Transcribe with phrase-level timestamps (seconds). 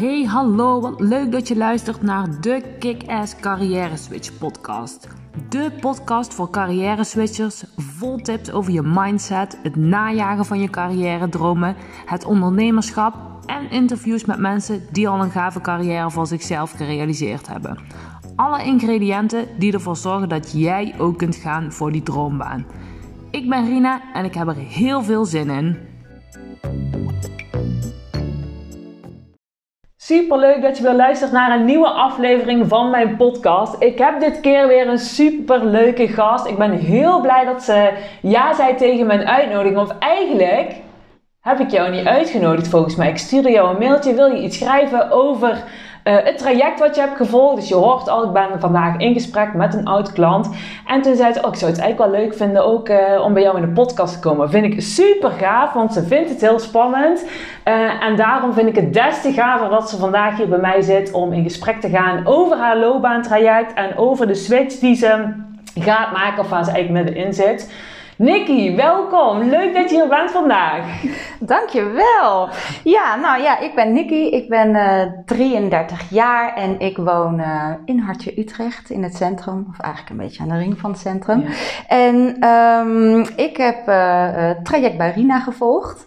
[0.00, 5.08] Hey, hallo, wat leuk dat je luistert naar de Kick-Ass Carrière Switch podcast.
[5.48, 11.28] De podcast voor carrière switchers, vol tips over je mindset, het najagen van je carrière
[11.28, 11.76] dromen,
[12.06, 13.14] het ondernemerschap
[13.46, 17.78] en interviews met mensen die al een gave carrière voor zichzelf gerealiseerd hebben.
[18.36, 22.66] Alle ingrediënten die ervoor zorgen dat jij ook kunt gaan voor die droombaan.
[23.30, 25.76] Ik ben Rina en ik heb er heel veel zin in.
[30.10, 33.82] Super leuk dat je weer luistert naar een nieuwe aflevering van mijn podcast.
[33.82, 36.46] Ik heb dit keer weer een super leuke gast.
[36.46, 37.92] Ik ben heel blij dat ze
[38.22, 39.78] ja zei tegen mijn uitnodiging.
[39.78, 40.74] Of eigenlijk
[41.40, 43.08] heb ik jou niet uitgenodigd volgens mij.
[43.08, 44.14] Ik stuurde jou een mailtje.
[44.14, 45.64] Wil je iets schrijven over
[46.10, 47.56] uh, het traject wat je hebt gevolgd.
[47.56, 50.50] Dus je hoort al, ik ben vandaag in gesprek met een oud klant.
[50.86, 53.32] En toen zei ze, oh, ik zou het eigenlijk wel leuk vinden ook uh, om
[53.32, 54.50] bij jou in de podcast te komen.
[54.50, 57.24] Vind ik super gaaf, want ze vindt het heel spannend.
[57.64, 60.80] Uh, en daarom vind ik het des te gaver dat ze vandaag hier bij mij
[60.80, 65.32] zit om in gesprek te gaan over haar loopbaantraject en over de switch die ze
[65.74, 67.72] gaat maken of waar ze eigenlijk middenin zit.
[68.20, 69.42] Nikki, welkom.
[69.42, 71.02] Leuk dat je hier bent vandaag.
[71.38, 72.48] Dankjewel.
[72.84, 74.30] Ja, nou ja, ik ben Nikki.
[74.30, 79.16] Ik ben uh, eh, 33 jaar en ik woon uh, in Hartje Utrecht in het
[79.16, 79.66] centrum.
[79.70, 81.40] Of eigenlijk een beetje aan de ring van het centrum.
[81.40, 81.48] Ja.
[81.88, 86.06] En um, ik heb uh, traject bij Rina gevolgd.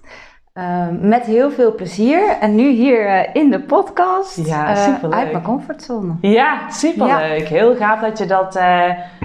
[0.59, 2.37] Uh, met heel veel plezier.
[2.39, 4.45] En nu hier uh, in de podcast.
[4.45, 5.19] Ja, superleuk.
[5.19, 6.13] uit mijn comfortzone.
[6.21, 7.47] Ja, superleuk.
[7.47, 7.55] Ja.
[7.55, 8.57] Heel gaaf dat je dat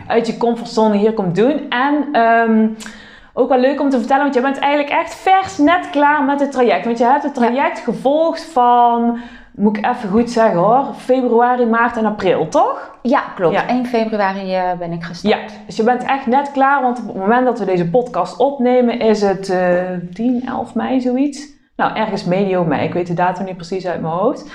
[0.07, 1.67] uit je comfortzone hier komt doen.
[1.69, 2.77] En um,
[3.33, 6.41] ook wel leuk om te vertellen, want je bent eigenlijk echt vers net klaar met
[6.41, 6.85] het traject.
[6.85, 7.85] Want je hebt het traject ja.
[7.85, 9.19] gevolgd van,
[9.59, 12.99] moet ik even goed zeggen hoor, februari, maart en april, toch?
[13.03, 13.55] Ja, klopt.
[13.55, 13.69] Ja.
[13.69, 15.51] 1 februari uh, ben ik gestart.
[15.51, 18.37] Ja, dus je bent echt net klaar, want op het moment dat we deze podcast
[18.37, 19.81] opnemen is het uh,
[20.13, 21.57] 10, 11 mei zoiets.
[21.77, 24.51] Nou, ergens medio mei, ik weet de datum niet precies uit mijn hoofd.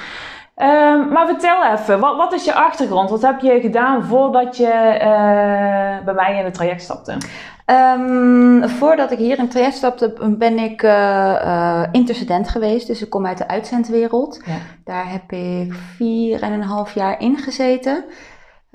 [0.55, 3.09] Um, maar vertel even, wat, wat, is je achtergrond?
[3.09, 7.17] Wat heb je gedaan voordat je uh, bij mij in het traject stapte?
[7.65, 12.87] Um, voordat ik hier in het traject stapte, ben ik uh, uh, intercedent geweest.
[12.87, 14.41] Dus ik kom uit de uitzendwereld.
[14.45, 14.57] Ja.
[14.83, 18.05] Daar heb ik vier en een half jaar in gezeten.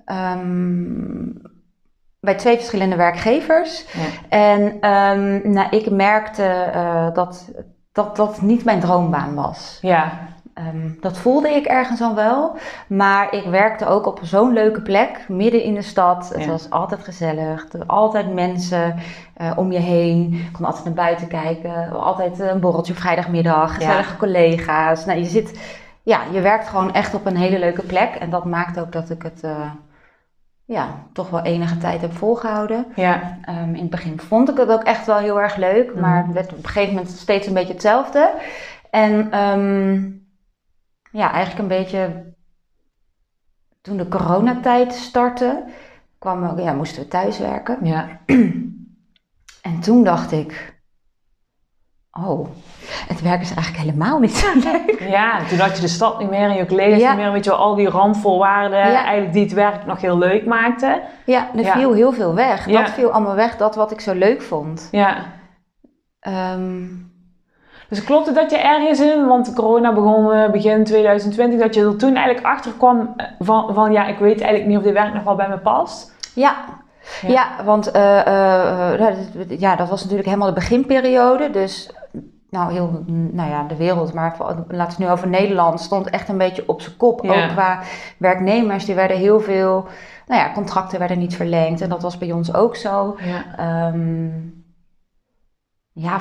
[0.06, 1.43] Um,
[2.21, 3.84] bij twee verschillende werkgevers.
[3.93, 4.28] Ja.
[4.28, 4.78] En
[5.53, 6.71] nou, ik merkte
[7.15, 7.50] dat,
[7.93, 9.78] dat dat niet mijn droombaan was.
[9.81, 10.27] Ja.
[10.66, 12.56] Um, dat voelde ik ergens al wel.
[12.86, 16.32] Maar ik werkte ook op zo'n leuke plek, midden in de stad.
[16.34, 17.72] Het was altijd gezellig.
[17.72, 18.94] Er altijd mensen
[19.41, 20.32] uh, om je heen.
[20.32, 22.00] Ik kon altijd naar buiten kijken.
[22.00, 23.74] Altijd een borreltje op vrijdagmiddag.
[23.74, 24.19] Gezellige ja.
[24.19, 25.04] collega's.
[25.04, 25.60] Nou, je, zit,
[26.02, 28.14] ja, je werkt gewoon echt op een hele leuke plek.
[28.14, 29.70] En dat maakt ook dat ik het uh,
[30.64, 32.86] ja, toch wel enige tijd heb volgehouden.
[32.94, 33.38] Ja.
[33.48, 35.94] Um, in het begin vond ik het ook echt wel heel erg leuk.
[35.94, 36.00] Mm.
[36.00, 38.30] Maar het werd op een gegeven moment steeds een beetje hetzelfde.
[38.90, 39.38] En...
[39.38, 40.18] Um,
[41.12, 42.34] ja, eigenlijk een beetje
[43.80, 45.64] toen de coronatijd startte,
[46.19, 47.78] kwam, ja, moesten we thuiswerken.
[47.82, 48.08] Ja.
[49.62, 50.80] En toen dacht ik,
[52.10, 52.48] oh,
[53.08, 55.00] het werk is eigenlijk helemaal niet zo leuk.
[55.08, 57.08] Ja, toen had je de stad niet meer en je collega's ja.
[57.08, 59.04] niet meer, weet je wel, al die randvoorwaarden ja.
[59.04, 61.02] eigenlijk die het werk nog heel leuk maakten.
[61.26, 61.72] Ja, er ja.
[61.72, 62.66] viel heel veel weg.
[62.66, 64.88] Dat viel allemaal weg, dat wat ik zo leuk vond.
[64.90, 65.25] Ja.
[66.20, 67.12] Um,
[67.88, 71.84] dus klopt het dat je ergens in, want corona begon uh, begin 2020, dat je
[71.84, 74.93] er toen eigenlijk achter kwam eh, van, van ja, ik weet eigenlijk niet of dit
[74.93, 76.15] werk nog wel bij me past?
[76.34, 76.56] Ja,
[77.22, 81.50] ja, ja want uh, uh, ja, dat was natuurlijk helemaal de beginperiode.
[81.50, 81.91] Dus
[82.50, 86.28] nou, heel, nou ja, de wereld, maar laten we het nu over Nederland, stond echt
[86.28, 87.25] een beetje op zijn kop.
[87.25, 87.44] Ja.
[87.44, 87.81] Ook qua
[88.16, 89.87] werknemers, die werden heel veel,
[90.26, 91.81] nou ja, contracten werden niet verlengd.
[91.81, 93.16] En dat was bij ons ook zo.
[93.19, 93.88] Ja.
[93.88, 94.56] Um,
[96.00, 96.20] ja,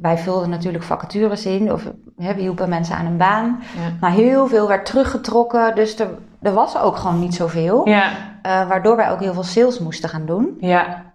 [0.00, 1.82] wij vulden natuurlijk vacatures in of
[2.16, 3.62] hè, we hielpen mensen aan een baan.
[3.76, 3.92] Ja.
[4.00, 6.08] Maar heel veel werd teruggetrokken, dus er,
[6.42, 7.88] er was ook gewoon niet zoveel.
[7.88, 8.10] Ja.
[8.10, 10.56] Uh, waardoor wij ook heel veel sales moesten gaan doen.
[10.60, 11.06] Ja.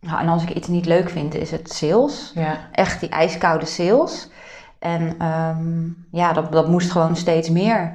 [0.00, 2.32] Nou, en als ik iets niet leuk vind, is het sales.
[2.34, 2.56] Ja.
[2.72, 4.30] Echt die ijskoude sales.
[4.78, 7.92] En um, ja, dat, dat moest gewoon steeds meer.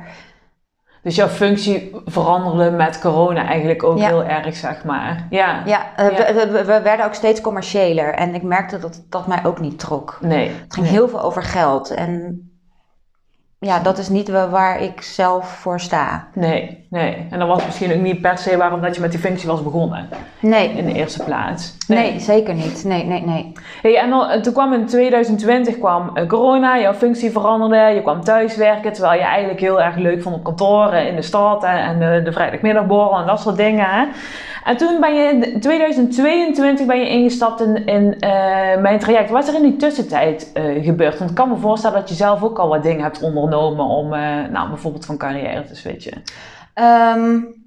[1.03, 5.27] Dus jouw functie veranderde met corona eigenlijk ook heel erg, zeg maar.
[5.29, 6.33] Ja, ja, ja.
[6.33, 8.13] We, we, we, werden ook steeds commerciëler.
[8.13, 10.17] En ik merkte dat dat mij ook niet trok.
[10.21, 10.47] Nee.
[10.47, 10.95] Het ging nee.
[10.95, 11.89] heel veel over geld.
[11.89, 12.52] En
[13.63, 16.27] ja, dat is niet waar ik zelf voor sta.
[16.33, 17.27] Nee, nee.
[17.30, 19.63] En dat was misschien ook niet per se waarom dat je met die functie was
[19.63, 20.10] begonnen.
[20.39, 20.69] Nee.
[20.69, 21.77] In de eerste plaats.
[21.88, 22.83] Nee, nee zeker niet.
[22.83, 23.51] Nee, nee, nee.
[23.81, 28.24] Hey, en dan, toen kwam in 2020 kwam uh, corona, jouw functie veranderde, je kwam
[28.24, 32.00] thuiswerken, terwijl je eigenlijk heel erg leuk vond op kantoor, in de stad en, en
[32.00, 34.09] de, de vrijdagmiddagborrel en dat soort dingen.
[34.63, 38.21] En toen ben je in 2022 ben je ingestapt in, in uh,
[38.81, 39.30] mijn traject.
[39.30, 41.18] Wat is er in die tussentijd uh, gebeurd?
[41.18, 44.10] Want ik kan me voorstellen dat je zelf ook al wat dingen hebt ondernomen om
[44.51, 46.24] nou, bijvoorbeeld van carrière te switchen.
[47.15, 47.62] Um,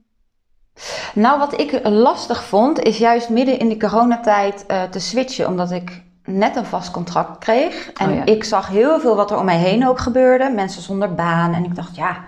[1.14, 6.02] nou, wat ik lastig vond, is juist midden in de coronatijd te switchen, omdat ik
[6.26, 7.92] net een vast contract kreeg.
[7.92, 10.50] En oh ik zag heel veel wat er om mij heen ook gebeurde.
[10.50, 11.54] Mensen zonder baan.
[11.54, 12.24] En ik dacht, ja,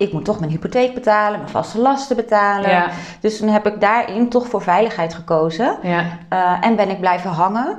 [0.00, 2.70] ik moet toch mijn hypotheek betalen, mijn vaste lasten betalen.
[2.70, 2.90] Ja.
[3.20, 5.78] Dus toen heb ik daarin toch voor veiligheid gekozen.
[5.82, 6.04] Ja.
[6.32, 7.78] Uh, en ben ik blijven hangen.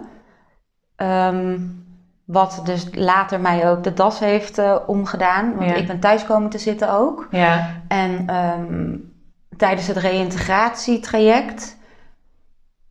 [0.97, 1.79] Um,
[2.25, 5.55] wat dus later mij ook de das heeft uh, omgedaan.
[5.55, 7.27] Want ik ben thuis komen te zitten ook.
[7.31, 7.69] Ja.
[7.87, 9.13] En um,
[9.57, 11.77] tijdens het reïntegratietraject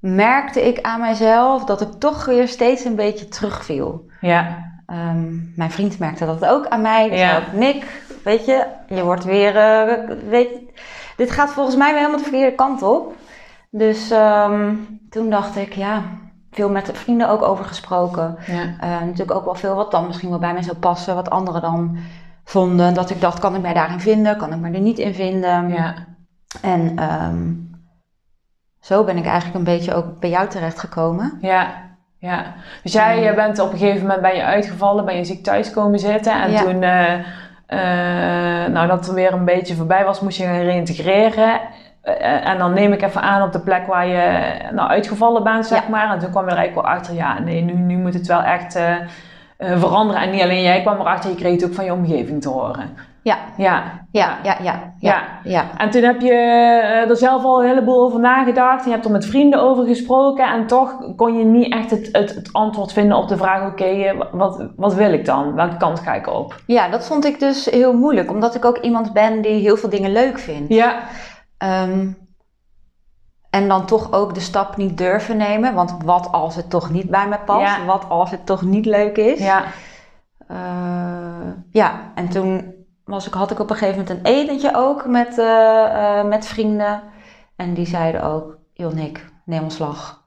[0.00, 4.06] merkte ik aan mijzelf dat ik toch weer steeds een beetje terugviel.
[4.20, 4.68] Ja.
[4.86, 7.10] Um, mijn vriend merkte dat ook aan mij.
[7.10, 7.16] Ja.
[7.16, 10.48] zei Nick, weet je, je wordt weer, uh, weet,
[11.16, 13.14] dit gaat volgens mij weer helemaal de verkeerde kant op.
[13.70, 16.02] Dus um, toen dacht ik, ja,
[16.50, 18.36] veel met vrienden ook over gesproken.
[18.46, 18.62] Ja.
[18.62, 21.60] Uh, natuurlijk ook wel veel wat dan misschien wel bij mij zou passen, wat anderen
[21.60, 21.96] dan
[22.44, 22.94] vonden.
[22.94, 24.36] Dat ik dacht, kan ik mij daarin vinden?
[24.36, 25.68] Kan ik me er niet in vinden?
[25.68, 25.94] Ja.
[26.62, 27.70] En um,
[28.80, 31.38] zo ben ik eigenlijk een beetje ook bij jou terechtgekomen.
[31.40, 31.72] Ja,
[32.18, 32.54] ja.
[32.82, 35.70] Dus jij je bent op een gegeven moment ben je uitgevallen, ben je ziek thuis
[35.70, 36.42] komen zitten.
[36.42, 37.14] En toen, uh,
[38.72, 41.60] nou dat er weer een beetje voorbij was, moest je gaan reintegreren.
[42.04, 45.66] Uh, en dan neem ik even aan op de plek waar je nou, uitgevallen bent,
[45.66, 46.12] zeg maar.
[46.12, 48.42] En toen kwam je er eigenlijk wel achter, ja, nee, nu, nu moet het wel
[48.42, 48.78] echt
[49.58, 50.22] veranderen.
[50.22, 52.96] En niet alleen jij kwam erachter, je kreeg het ook van je omgeving te horen.
[53.22, 53.38] Ja.
[53.56, 54.06] Ja.
[54.12, 55.64] Ja, ja, ja, ja, ja.
[55.76, 58.84] En toen heb je eh, er zelf al een heleboel over nagedacht.
[58.84, 60.52] Je hebt er met vrienden over gesproken.
[60.52, 63.84] En toch kon je niet echt het, het, het antwoord vinden op de vraag: oké,
[63.84, 65.54] eh, wat, wat wil ik dan?
[65.54, 66.60] Welke kant ga ik op?
[66.66, 68.30] Ja, dat vond ik dus heel moeilijk.
[68.30, 70.74] Omdat ik ook iemand ben die heel veel dingen leuk vindt.
[70.74, 71.02] Ja.
[71.84, 72.28] Um,
[73.50, 75.74] en dan toch ook de stap niet durven nemen.
[75.74, 77.84] Want wat als het toch niet bij me past?
[77.84, 79.38] Wat als het toch niet leuk is?
[79.38, 79.62] Ja.
[80.50, 82.79] Uh, ja, en toen
[83.10, 86.46] was ik, had ik op een gegeven moment een etentje ook met, uh, uh, met
[86.46, 87.02] vrienden.
[87.56, 90.18] En die zeiden ook, joh Nick, neem ontslag.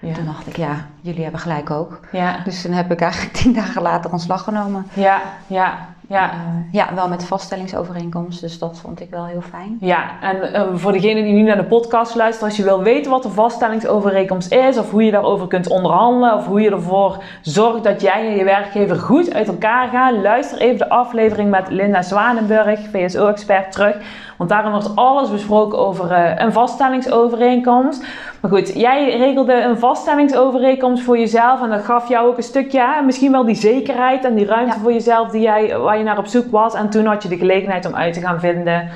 [0.00, 0.14] Ja.
[0.14, 2.00] Toen dacht ik, ja, jullie hebben gelijk ook.
[2.12, 2.40] Ja.
[2.44, 4.86] Dus toen heb ik eigenlijk tien dagen later ontslag genomen.
[4.92, 5.94] Ja, ja.
[6.10, 6.32] Ja.
[6.32, 6.38] Uh,
[6.72, 9.76] ja, wel met vaststellingsovereenkomst, dus dat vond ik wel heel fijn.
[9.80, 13.10] Ja, en uh, voor degene die nu naar de podcast luistert, als je wil weten
[13.10, 17.84] wat de vaststellingsovereenkomst is, of hoe je daarover kunt onderhandelen, of hoe je ervoor zorgt
[17.84, 22.02] dat jij en je werkgever goed uit elkaar gaan, luister even de aflevering met Linda
[22.02, 23.96] Zwanenburg, VSO-expert, terug.
[24.40, 28.04] Want daarin wordt alles besproken over uh, een vaststellingsovereenkomst.
[28.40, 33.02] Maar goed, jij regelde een vaststellingsovereenkomst voor jezelf en dat gaf jou ook een stukje,
[33.04, 36.26] misschien wel die zekerheid en die ruimte voor jezelf die jij, waar je naar op
[36.26, 36.74] zoek was.
[36.74, 38.88] En toen had je de gelegenheid om uit te gaan vinden,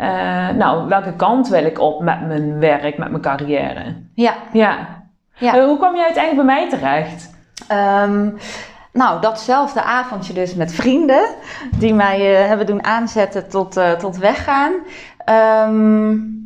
[0.00, 3.94] uh, nou, welke kant wil ik op met mijn werk, met mijn carrière?
[4.14, 4.34] Ja.
[4.52, 4.76] Ja.
[5.34, 5.56] ja.
[5.56, 7.34] Uh, hoe kwam je uiteindelijk bij mij terecht?
[8.04, 8.38] Um,
[8.94, 11.26] nou, datzelfde avondje dus met vrienden
[11.78, 14.72] die mij uh, hebben doen aanzetten tot, tot weggaan.
[15.68, 16.42] Um,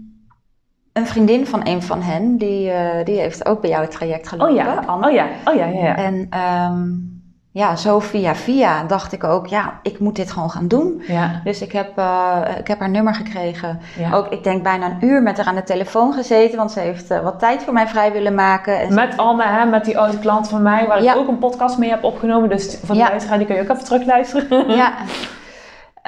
[0.92, 4.28] een vriendin van een van hen, die, uh, die heeft ook bij jou het traject
[4.28, 4.54] gelopen.
[4.54, 5.06] Oh ja, Anne.
[5.06, 5.82] oh ja, oh ja, ja.
[5.82, 5.96] ja.
[5.96, 6.28] En
[6.72, 7.17] um,
[7.50, 11.02] ja, zo via via dacht ik ook, ja, ik moet dit gewoon gaan doen.
[11.06, 11.40] Ja.
[11.44, 13.80] Dus ik heb, uh, ik heb haar nummer gekregen.
[13.98, 14.12] Ja.
[14.12, 17.10] Ook, ik denk bijna een uur met haar aan de telefoon gezeten, want ze heeft
[17.10, 18.80] uh, wat tijd voor mij vrij willen maken.
[18.80, 21.78] En met Anne, hè, met die oude klant van mij, waar ik ook een podcast
[21.78, 22.48] mee heb opgenomen.
[22.48, 24.70] Dus van de luisteraar, die kun je ook even terugluisteren.
[24.76, 24.92] Ja.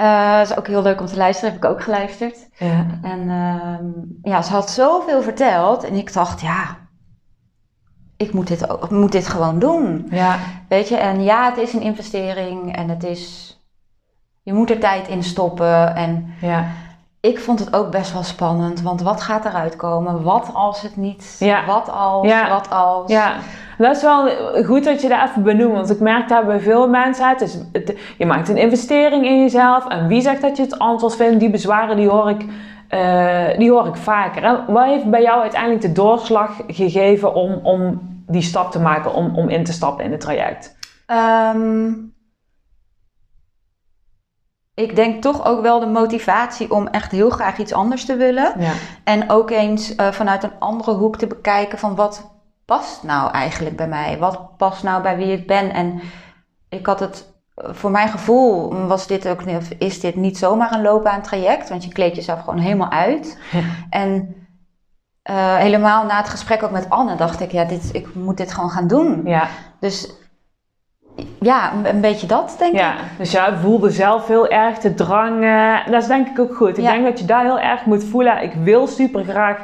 [0.00, 2.48] Uh, is ook heel leuk om te luisteren, heb ik ook geluisterd.
[2.58, 2.86] Ja.
[3.02, 6.76] En uh, ja, ze had zoveel verteld en ik dacht, ja,
[8.20, 10.06] ik moet dit, ook, moet dit gewoon doen.
[10.10, 10.36] Ja.
[10.68, 13.56] Weet je, en ja, het is een investering en het is,
[14.42, 15.94] je moet er tijd in stoppen.
[15.94, 16.64] En ja.
[17.20, 20.22] ik vond het ook best wel spannend, want wat gaat eruit komen?
[20.22, 21.66] Wat als het niet, ja.
[21.66, 22.48] wat als, ja.
[22.48, 23.10] wat als?
[23.10, 23.34] Ja.
[23.78, 24.28] Dat is wel
[24.64, 25.74] goed dat je dat even benoemt.
[25.74, 27.28] Want ik merk dat bij veel mensen.
[27.28, 27.58] Het is,
[28.18, 29.86] je maakt een investering in jezelf.
[29.86, 31.40] En wie zegt dat je het antwoord vindt?
[31.40, 32.44] Die bezwaren die hoor ik,
[32.90, 34.42] uh, die hoor ik vaker.
[34.42, 39.14] En wat heeft bij jou uiteindelijk de doorslag gegeven om, om die stap te maken?
[39.14, 40.76] Om, om in te stappen in het traject?
[41.06, 42.14] Um,
[44.74, 48.54] ik denk toch ook wel de motivatie om echt heel graag iets anders te willen.
[48.58, 48.72] Ja.
[49.04, 52.30] En ook eens uh, vanuit een andere hoek te bekijken van wat
[52.64, 54.18] past nou eigenlijk bij mij?
[54.18, 55.72] Wat past nou bij wie ik ben?
[55.72, 56.00] En
[56.68, 59.42] ik had het, voor mijn gevoel was dit ook,
[59.78, 63.38] is dit niet zomaar een loopbaan traject, want je kleedt jezelf gewoon helemaal uit.
[63.90, 64.34] En
[65.30, 68.52] uh, helemaal na het gesprek ook met Anne dacht ik, ja, dit, ik moet dit
[68.52, 69.20] gewoon gaan doen.
[69.24, 69.46] Ja.
[69.80, 70.12] Dus
[71.40, 72.98] ja, een, beetje dat, denk ja, ik.
[73.18, 75.42] Dus jij voelde zelf heel erg de drang.
[75.42, 76.78] Uh, dat is denk ik ook goed.
[76.78, 78.42] Ik denk dat je daar heel erg moet voelen.
[78.42, 79.58] Ik wil super graag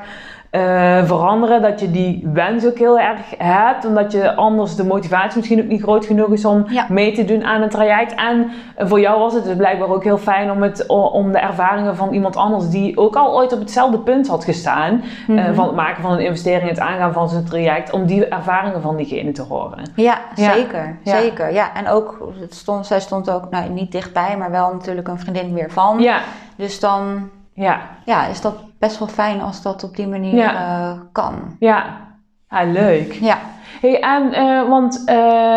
[0.57, 1.63] uh, veranderen.
[1.63, 3.85] Dat je die wens ook heel erg hebt.
[3.85, 7.45] Omdat je anders de motivatie misschien ook niet groot genoeg is om mee te doen
[7.45, 8.15] aan een traject.
[8.15, 11.97] En voor jou was het dus blijkbaar ook heel fijn om, het, om de ervaringen
[11.97, 15.03] van iemand anders die ook al ooit op hetzelfde punt had gestaan.
[15.27, 17.93] Mm van het maken van een investering, het aangaan van zijn traject.
[17.93, 19.91] Om die ervaringen van diegene te horen.
[19.95, 20.99] Ja, zeker.
[21.05, 21.53] Zeker.
[21.53, 25.19] Ja, en ook, het stond, zij stond ook nou, niet dichtbij, maar wel natuurlijk een
[25.19, 26.01] vriendin meer van.
[26.01, 26.19] Ja.
[26.57, 27.81] Dus dan ja.
[28.05, 31.57] Ja, is dat best wel fijn als dat op die manier uh, kan.
[31.59, 32.01] Ja.
[32.49, 33.13] ja, leuk.
[33.13, 33.39] Ja.
[33.81, 35.15] Hey, en, uh, want uh,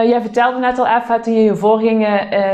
[0.09, 2.07] jij vertelde net al even toen je hiervoor ging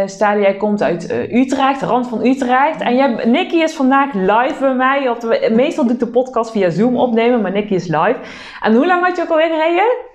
[0.06, 2.82] staan, jij komt uit Utrecht, de rand van Utrecht.
[2.82, 5.10] En jij, Nicky is vandaag live bij mij.
[5.10, 8.20] Op de, meestal doe ik de podcast via Zoom opnemen, maar Nicky is live.
[8.62, 10.14] En hoe lang had je ook alweer gereden?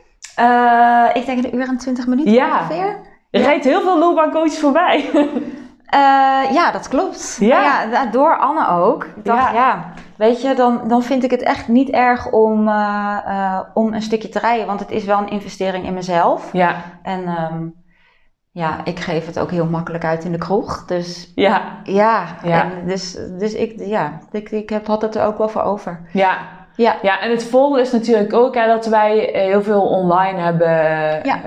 [1.15, 2.59] ik denk een uur en twintig minuten ja.
[2.59, 2.99] ongeveer.
[3.31, 3.45] Je ja.
[3.45, 5.05] rijdt heel veel loopbaancoaches voorbij.
[5.95, 7.37] Uh, ja, dat klopt.
[7.41, 7.83] Ja.
[7.83, 8.07] ja.
[8.07, 9.05] door Anne ook.
[9.05, 13.19] Ik dacht, ja, weet je, dan, dan vind ik het echt niet erg om, uh,
[13.27, 14.67] uh, om een stukje te rijden.
[14.67, 16.53] Want het is wel een investering in mezelf.
[16.53, 16.75] Ja.
[17.03, 17.75] En um,
[18.53, 20.85] ja, ik geef het ook heel makkelijk uit in de kroeg.
[20.85, 22.25] Dus ja, ja.
[22.43, 22.63] ja.
[22.63, 26.09] En dus, dus ik, ja, ik, ik heb, had het er ook wel voor over.
[26.13, 26.39] Ja.
[26.77, 26.97] Ja.
[27.03, 30.71] ja, en het voordeel is natuurlijk ook hè, dat wij heel veel online hebben
[31.23, 31.41] ja.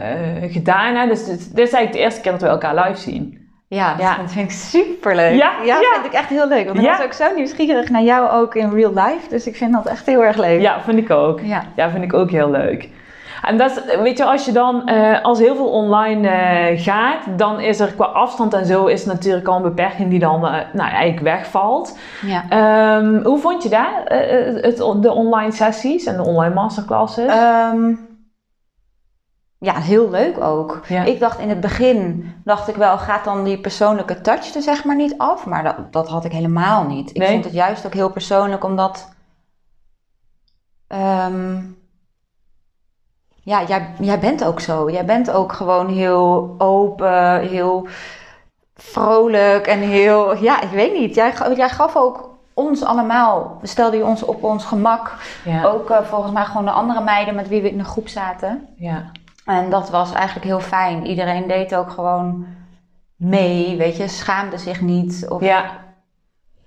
[0.47, 0.95] gedaan.
[0.95, 1.07] Hè.
[1.07, 3.42] Dus dit, dit is eigenlijk de eerste keer dat we elkaar live zien.
[3.74, 5.34] Ja, dat vind ik super leuk.
[5.34, 6.65] Ja, ja, vind ik echt heel leuk.
[6.65, 9.30] Want ik was ook zo nieuwsgierig naar jou ook in real life.
[9.30, 10.62] Dus ik vind dat echt heel erg leuk.
[10.62, 11.39] Ja, vind ik ook.
[11.39, 12.89] Ja, ja vind ik ook heel leuk.
[13.44, 17.38] En dat is, weet je, als je dan, uh, als heel veel online uh, gaat,
[17.38, 20.56] dan is er qua afstand en zo, is natuurlijk al een beperking die dan, uh,
[20.74, 21.98] nou eigenlijk wegvalt.
[22.22, 22.98] Ja.
[22.98, 23.88] Um, hoe vond je dat,
[24.63, 27.34] het, de online sessies en de online masterclasses?
[27.74, 28.12] Um,
[29.63, 30.88] ja, heel leuk ook.
[31.05, 34.84] Ik dacht in het begin, dacht ik wel, gaat dan die persoonlijke touch er zeg
[34.84, 35.46] maar niet af?
[35.46, 37.15] Maar dat, dat had ik helemaal niet.
[37.15, 39.10] Ik vond het juist ook heel persoonlijk, omdat...
[40.88, 41.77] Um,
[43.41, 44.89] ja, jij, jij bent ook zo.
[44.91, 47.88] Jij bent ook gewoon heel open, heel
[48.75, 50.38] vrolijk en heel...
[50.38, 51.15] Ja, ik weet niet.
[51.15, 55.13] Jij, jij gaf ook ons allemaal, stelde je ons op ons gemak.
[55.63, 58.67] Ook uh, volgens mij gewoon de andere meiden met wie we in de groep zaten.
[58.75, 59.12] Ja.
[59.45, 61.05] En dat was eigenlijk heel fijn.
[61.05, 62.45] Iedereen deed ook gewoon
[63.15, 65.25] mee, weet je, schaamde zich niet.
[65.29, 65.41] Of...
[65.41, 65.81] Ja.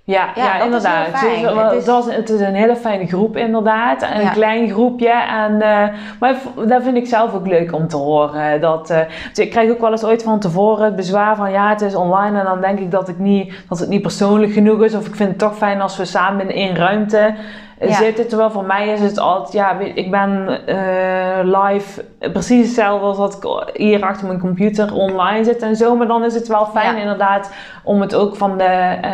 [0.04, 1.06] Ja, ja, inderdaad.
[1.06, 2.14] Het is, het, is...
[2.16, 4.02] het is een hele fijne groep, inderdaad.
[4.02, 5.12] Een klein groepje.
[5.12, 8.60] En, uh, maar dat vind ik zelf ook leuk om te horen.
[8.60, 11.68] Dat, uh, dus ik krijg ook wel eens ooit van tevoren het bezwaar van ja,
[11.68, 12.38] het is online.
[12.38, 14.94] En dan denk ik dat, ik niet, dat het niet persoonlijk genoeg is.
[14.94, 17.34] Of ik vind het toch fijn als we samen in één ruimte
[17.80, 17.92] ja.
[17.92, 18.28] zitten.
[18.28, 23.34] Terwijl voor mij is het altijd, ja, ik ben uh, live precies hetzelfde als dat
[23.34, 25.96] ik hier achter mijn computer online zit en zo.
[25.96, 27.50] Maar dan is het wel fijn inderdaad
[27.84, 29.10] om het ook van de, uh,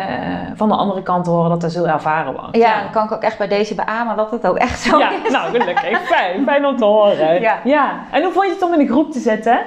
[0.55, 2.49] van de andere kant te horen dat dat zo ervaren was.
[2.51, 5.11] Ja, dan kan ik ook echt bij deze beamen dat het ook echt zo ja,
[5.23, 5.31] is.
[5.31, 6.01] Nou, gelukkig.
[6.01, 6.43] fijn.
[6.45, 7.21] Fijn om te horen.
[7.43, 7.59] Ja.
[7.63, 7.99] ja.
[8.11, 9.61] En hoe vond je het om in de groep te zitten?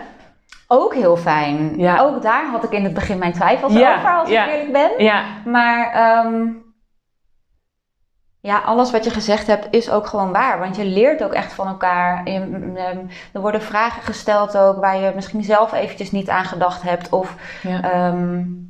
[0.68, 1.72] Ook heel fijn.
[1.76, 2.00] Ja.
[2.00, 5.04] Ook daar had ik in het begin mijn twijfels over, als ik eerlijk ben.
[5.04, 5.22] Ja.
[5.44, 6.65] Maar um,
[8.46, 10.58] ja, alles wat je gezegd hebt is ook gewoon waar.
[10.58, 12.22] Want je leert ook echt van elkaar.
[12.22, 12.98] Mm, ehm,
[13.32, 17.08] er worden vragen gesteld ook waar je misschien zelf eventjes niet aan gedacht hebt.
[17.08, 18.08] Of ja.
[18.08, 18.68] Um,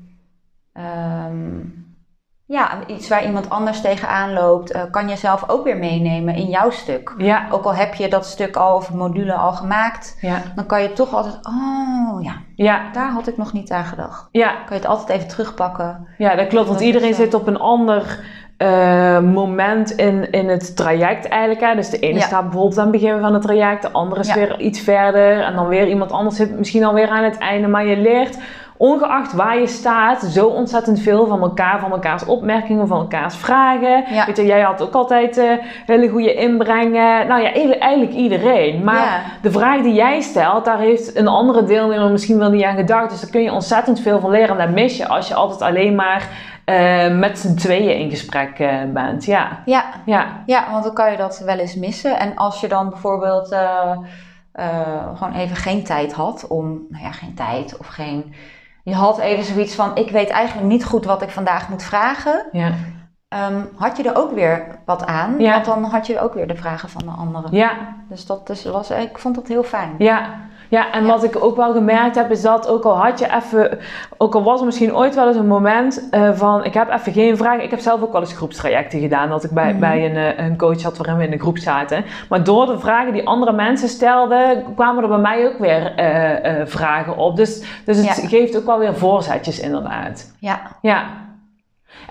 [0.74, 1.84] um,
[2.46, 6.48] ja, iets waar iemand anders tegenaan loopt, uh, kan je zelf ook weer meenemen in
[6.48, 7.14] jouw stuk.
[7.18, 7.46] Ja.
[7.50, 10.42] Ook al heb je dat stuk al of module al gemaakt, ja.
[10.54, 14.28] dan kan je toch altijd, oh ja, ja, daar had ik nog niet aan gedacht.
[14.30, 14.50] Ja.
[14.50, 16.08] Kan je het altijd even terugpakken.
[16.18, 18.24] Ja, dat klopt, want iedereen zit op een ander
[18.58, 21.60] uh, moment in, in het traject eigenlijk.
[21.60, 21.74] Hè.
[21.74, 24.60] Dus de ene staat bijvoorbeeld aan het begin van het traject, de andere is weer
[24.60, 27.68] iets verder en dan weer iemand anders zit misschien alweer aan het einde.
[27.68, 28.38] Maar je leert,
[28.76, 34.04] ongeacht waar je staat, zo ontzettend veel van elkaar, van elkaars opmerkingen, van elkaars vragen.
[34.26, 35.50] Weet je, jij had ook altijd uh,
[35.86, 37.26] hele goede inbrengen.
[37.26, 38.84] Nou ja, eigenlijk iedereen.
[38.84, 42.76] Maar de vraag die jij stelt, daar heeft een andere deelnemer misschien wel niet aan
[42.76, 43.10] gedacht.
[43.10, 45.62] Dus daar kun je ontzettend veel van leren en dat mis je als je altijd
[45.62, 49.24] alleen maar uh, met z'n tweeën in gesprek uh, bent.
[49.24, 49.62] Ja.
[49.64, 49.84] Ja.
[50.04, 50.42] Ja.
[50.46, 52.18] ja, want dan kan je dat wel eens missen.
[52.18, 53.96] En als je dan bijvoorbeeld uh,
[55.14, 58.34] gewoon even geen tijd had om, nou ja, geen tijd of geen.
[58.82, 62.46] Je had even zoiets van: ik weet eigenlijk niet goed wat ik vandaag moet vragen.
[62.52, 62.72] Ja.
[63.28, 65.38] Um, had je er ook weer wat aan?
[65.38, 65.52] Ja.
[65.52, 67.56] Want dan had je ook weer de vragen van de anderen.
[67.56, 67.72] Ja.
[68.08, 69.94] Dus dat was, ik vond dat heel fijn.
[69.98, 70.34] Ja.
[70.68, 73.78] Ja, en wat ik ook wel gemerkt heb, is dat ook al had je even,
[74.16, 77.12] ook al was er misschien ooit wel eens een moment uh, van, ik heb even
[77.12, 77.62] geen vragen.
[77.62, 80.44] Ik heb zelf ook wel eens groepstrajecten gedaan, dat ik bij, mm bij een, eh,
[80.44, 82.04] een coach had waarin we in een groep zaten.
[82.28, 86.66] Maar door de vragen die andere mensen stelden, kwamen er bij mij ook weer uh,
[86.66, 87.36] vragen op.
[87.36, 90.34] Dus, dus het geeft ook wel weer voorzetjes inderdaad.
[90.38, 90.60] Ja.
[90.80, 91.25] Ja.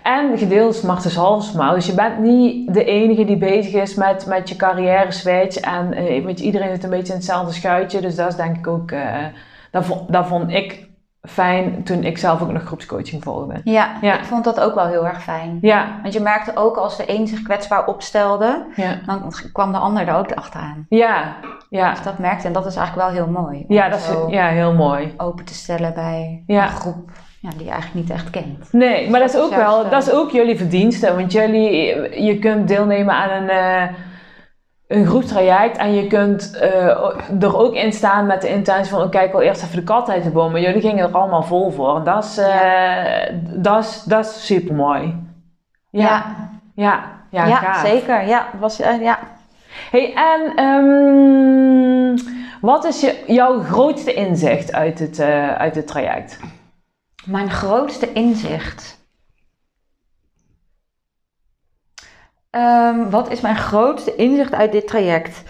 [0.03, 0.83] En gedeeld
[1.15, 1.75] half smart.
[1.75, 5.57] Dus je bent niet de enige die bezig is met, met je carrière switch.
[5.57, 8.01] En uh, weet je, iedereen zit een beetje in hetzelfde schuitje.
[8.01, 8.91] Dus dat is denk ik ook...
[8.91, 9.25] Uh,
[9.71, 10.87] dat, vond, dat vond ik
[11.21, 13.61] fijn toen ik zelf ook nog groepscoaching volgde.
[13.63, 15.57] Ja, ja, ik vond dat ook wel heel erg fijn.
[15.61, 15.99] Ja.
[16.01, 18.99] Want je merkte ook als de een zich kwetsbaar opstelde, ja.
[19.05, 20.85] dan kwam de ander er ook achteraan.
[20.89, 21.35] Ja,
[21.69, 21.89] ja.
[21.89, 23.65] Dus dat merkte en dat is eigenlijk wel heel mooi.
[23.67, 25.13] Ja, dat is ja, heel mooi.
[25.17, 27.11] Open te stellen bij een groep
[27.45, 28.71] ja, die je eigenlijk niet echt kent.
[28.71, 31.15] Nee, maar dat is ook wel, dat is ook jullie verdienste.
[31.15, 33.49] Want jullie, je kunt deelnemen aan een...
[33.49, 33.83] Uh,
[34.87, 39.31] een groepstraject en je kunt uh, er ook in staan met de intentie van: ik
[39.31, 40.51] wil eerst even de kat uit de boom.
[40.51, 41.95] Maar jullie gingen er allemaal vol voor.
[41.95, 43.29] En dat is, uh, ja.
[43.55, 45.15] dat is, dat is super mooi.
[45.89, 46.25] Ja,
[46.75, 48.27] ja, ja, ja, zeker.
[48.27, 49.19] Ja, was, ja.
[49.91, 52.15] Hey, en um,
[52.61, 55.19] wat is je, jouw grootste inzicht uit het,
[55.57, 56.39] uit het traject?
[57.25, 59.03] Mijn grootste inzicht.
[62.51, 65.43] Um, wat is mijn grootste inzicht uit dit traject?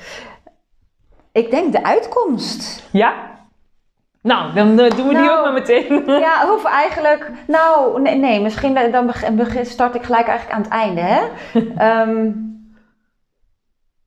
[1.32, 2.84] Ik denk de uitkomst.
[2.92, 3.34] Ja?
[4.22, 6.04] Nou, dan uh, doen we nou, die ook maar meteen.
[6.26, 7.32] ja, hoef eigenlijk.
[7.48, 9.06] Nou, nee, nee misschien dan
[9.36, 11.02] begin, start ik gelijk eigenlijk aan het einde.
[11.02, 12.02] Hè?
[12.02, 12.54] um,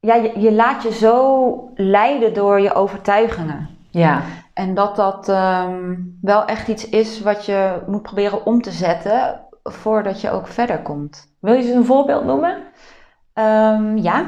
[0.08, 3.68] ja, je, je, laat je zo leiden door je overtuigingen.
[3.90, 4.22] Ja.
[4.58, 9.40] En dat dat um, wel echt iets is wat je moet proberen om te zetten
[9.62, 11.34] voordat je ook verder komt.
[11.40, 12.56] Wil je eens een voorbeeld noemen?
[13.34, 14.24] Um, ja.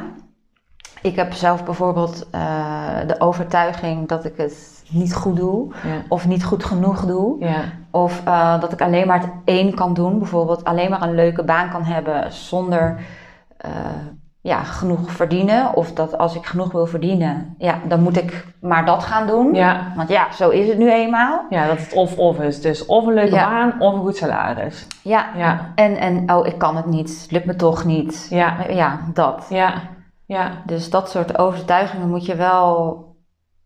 [1.03, 5.75] Ik heb zelf bijvoorbeeld uh, de overtuiging dat ik het niet goed doe.
[5.75, 6.03] Ja.
[6.09, 7.45] Of niet goed genoeg doe.
[7.45, 7.63] Ja.
[7.91, 10.19] Of uh, dat ik alleen maar het één kan doen.
[10.19, 13.01] Bijvoorbeeld alleen maar een leuke baan kan hebben zonder
[13.67, 13.71] uh,
[14.43, 15.75] ja, genoeg verdienen.
[15.75, 19.55] Of dat als ik genoeg wil verdienen, ja, dan moet ik maar dat gaan doen.
[19.55, 19.93] Ja.
[19.97, 21.45] Want ja, zo is het nu eenmaal.
[21.51, 22.61] Ja, dat het of-of is.
[22.61, 24.87] Dus of een leuke baan of een goed salaris.
[25.03, 25.27] Ja.
[25.37, 25.73] ja.
[25.75, 27.27] En, en oh, ik kan het niet.
[27.31, 28.27] Lukt me toch niet.
[28.31, 28.57] Ja.
[28.69, 29.47] Ja, dat.
[29.51, 29.73] Ja.
[30.27, 30.51] Ja.
[30.65, 33.05] Dus dat soort overtuigingen moet je wel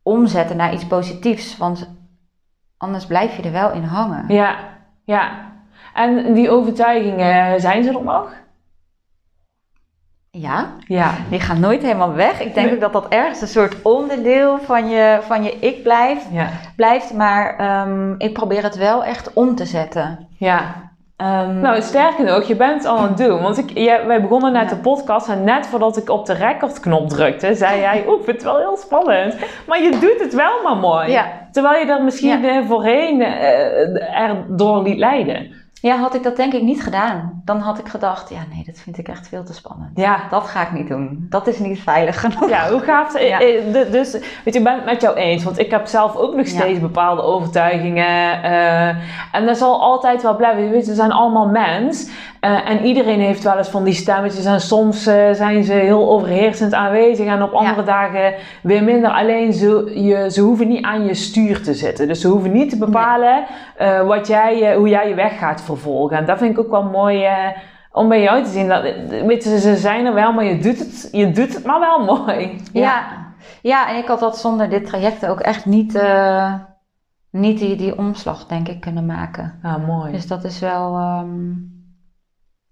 [0.02, 1.56] omzetten naar iets positiefs.
[1.56, 1.90] Want
[2.76, 4.24] anders blijf je er wel in hangen.
[4.28, 4.56] Ja.
[5.04, 5.30] Ja.
[5.94, 8.32] En die overtuigingen, zijn ze er nog?
[10.36, 12.40] Ja, ja, die gaan nooit helemaal weg.
[12.40, 16.26] Ik denk ook dat dat ergens een soort onderdeel van je, van je ik blijft.
[16.32, 16.48] Ja.
[16.76, 20.28] blijft maar um, ik probeer het wel echt om te zetten.
[20.38, 20.60] Ja.
[21.16, 23.42] Um, nou, sterker nog, je bent al aan het doen.
[23.42, 24.76] Want ik, jij, wij begonnen net ja.
[24.76, 28.36] de podcast en net voordat ik op de recordknop drukte, zei jij: Oeh, ik vind
[28.36, 29.36] het wel heel spannend.
[29.66, 31.10] Maar je doet het wel maar mooi.
[31.10, 31.26] Ja.
[31.52, 35.63] Terwijl je er misschien voorheen uh, er door liet leiden.
[35.84, 38.78] Ja, had ik dat denk ik niet gedaan, dan had ik gedacht, ja nee, dat
[38.78, 39.90] vind ik echt veel te spannend.
[39.94, 40.20] Ja.
[40.30, 41.26] Dat ga ik niet doen.
[41.30, 42.48] Dat is niet veilig genoeg.
[42.48, 43.20] Ja, hoe gaaf.
[43.20, 43.38] Ja.
[43.90, 46.46] Dus, weet je, ik ben het met jou eens, want ik heb zelf ook nog
[46.46, 48.44] steeds bepaalde overtuigingen.
[48.44, 48.88] Uh,
[49.32, 50.70] en dat zal altijd wel blijven.
[50.70, 52.10] Weet je, we zijn allemaal mens.
[52.40, 54.44] Uh, en iedereen heeft wel eens van die stemmetjes.
[54.44, 57.26] En soms uh, zijn ze heel overheersend aanwezig.
[57.26, 59.10] En op andere dagen weer minder.
[59.10, 62.08] Alleen ze, je, ze hoeven niet aan je stuur te zitten.
[62.08, 63.44] Dus ze hoeven niet te bepalen
[63.78, 64.02] nee.
[64.02, 66.16] wat jij, hoe jij je weg gaat vervolgen.
[66.16, 67.28] En dat vind ik ook wel mooi
[67.92, 68.68] om bij jou te zien.
[68.68, 71.80] Dat, weet je, ze zijn er wel, maar je doet het, je doet het maar
[71.80, 72.60] wel mooi.
[72.72, 72.80] Ja.
[72.80, 73.04] ja,
[73.62, 76.02] ja en ik had dat zonder dit traject ook echt niet
[77.34, 79.58] niet die, die omslag, denk ik, kunnen maken.
[79.62, 80.12] Ah, mooi.
[80.12, 80.98] Dus dat is wel.
[80.98, 81.72] Um,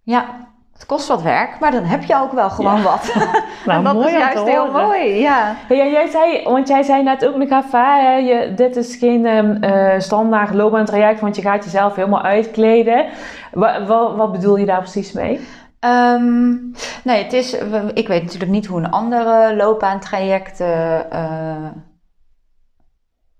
[0.02, 0.51] ja,
[0.82, 2.82] het kost wat werk, maar dan heb je ook wel gewoon ja.
[2.82, 3.12] wat.
[3.66, 5.56] Nou, en dat mooi is juist heel mooi, ja.
[5.68, 5.86] ja.
[5.86, 9.24] Jij zei, want jij zei net ook nog even, hè, je, dit is geen
[9.64, 13.06] uh, standaard loopbaantraject, want je gaat jezelf helemaal uitkleden.
[13.52, 15.40] Wat, wat, wat bedoel je daar precies mee?
[15.80, 16.72] Um,
[17.04, 17.56] nee, het is,
[17.94, 20.98] ik weet natuurlijk niet hoe een andere loopbaantraject uh,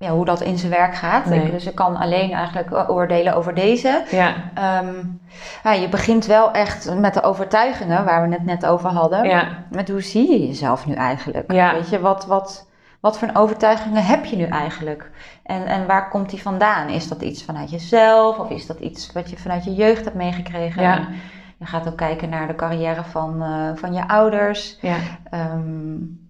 [0.02, 1.24] ja, hoe dat in zijn werk gaat.
[1.26, 1.44] Nee.
[1.44, 4.04] Ik, dus ik kan alleen eigenlijk oordelen over deze.
[4.10, 4.34] Ja.
[4.80, 5.20] Um,
[5.62, 9.24] ja, je begint wel echt met de overtuigingen waar we het net over hadden.
[9.24, 9.48] Ja.
[9.70, 11.52] Met hoe zie je jezelf nu eigenlijk?
[11.52, 11.72] Ja.
[11.72, 12.68] Weet je, wat, wat,
[13.00, 15.10] wat voor overtuigingen heb je nu eigenlijk?
[15.42, 16.88] En, en waar komt die vandaan?
[16.88, 20.16] Is dat iets vanuit jezelf of is dat iets wat je vanuit je jeugd hebt
[20.16, 20.82] meegekregen?
[20.82, 21.08] Ja.
[21.58, 24.78] je gaat ook kijken naar de carrière van, uh, van je ouders.
[24.80, 24.96] Ja.
[25.54, 26.21] Um,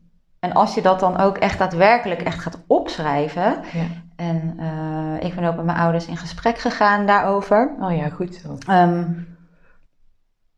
[0.42, 3.62] en als je dat dan ook echt daadwerkelijk echt gaat opschrijven.
[3.72, 3.84] Ja.
[4.16, 7.74] En uh, ik ben ook met mijn ouders in gesprek gegaan daarover.
[7.80, 8.72] Oh ja, goed zo.
[8.72, 9.36] Um,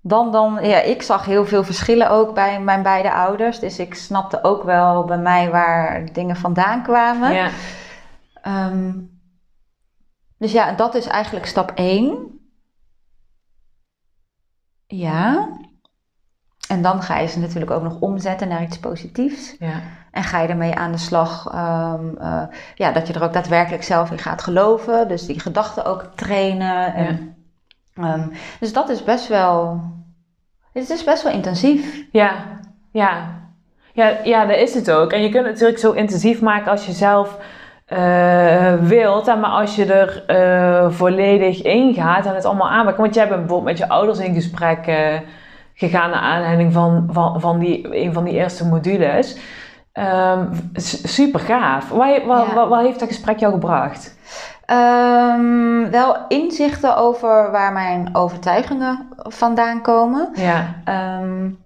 [0.00, 3.58] dan, dan, ja, ik zag heel veel verschillen ook bij mijn beide ouders.
[3.58, 7.32] Dus ik snapte ook wel bij mij waar dingen vandaan kwamen.
[7.32, 7.50] Ja.
[8.68, 9.10] Um,
[10.38, 12.40] dus ja, dat is eigenlijk stap 1.
[14.86, 15.48] Ja.
[16.74, 19.56] En dan ga je ze natuurlijk ook nog omzetten naar iets positiefs.
[19.58, 19.80] Ja.
[20.10, 22.42] En ga je ermee aan de slag, um, uh,
[22.74, 25.08] ja, dat je er ook daadwerkelijk zelf in gaat geloven.
[25.08, 26.94] Dus die gedachten ook trainen.
[26.94, 27.36] En,
[27.98, 29.80] Um, dus dat is best wel.
[30.72, 32.04] Het is best wel intensief.
[32.12, 32.32] Ja,
[32.90, 33.26] ja.
[33.92, 35.12] Ja, ja, dat is het ook.
[35.12, 37.38] En je kunt het natuurlijk zo intensief maken als je zelf
[37.88, 39.26] uh, wilt.
[39.26, 43.02] Maar als je er uh, volledig in gaat en het allemaal aanpakken.
[43.02, 44.86] Want jij bent bijvoorbeeld met je ouders in gesprek
[45.74, 49.38] gegaan naar aanleiding van, van, van die, een van die eerste modules.
[49.92, 51.88] Um, super gaaf.
[51.88, 52.68] Wat, wat, ja.
[52.68, 54.16] wat, heeft dat gesprek jou gebracht?
[54.70, 60.30] Um, wel inzichten over waar mijn overtuigingen vandaan komen.
[60.34, 60.74] Ja.
[61.20, 61.62] Um,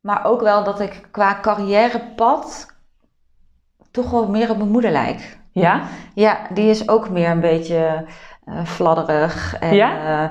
[0.00, 2.66] maar ook wel dat ik qua carrièrepad
[3.90, 5.38] toch wel meer op mijn moeder lijk.
[5.50, 5.82] Ja?
[6.14, 8.04] Ja, die is ook meer een beetje
[8.48, 9.56] uh, fladderig.
[9.58, 10.22] En, ja?
[10.22, 10.28] Uh,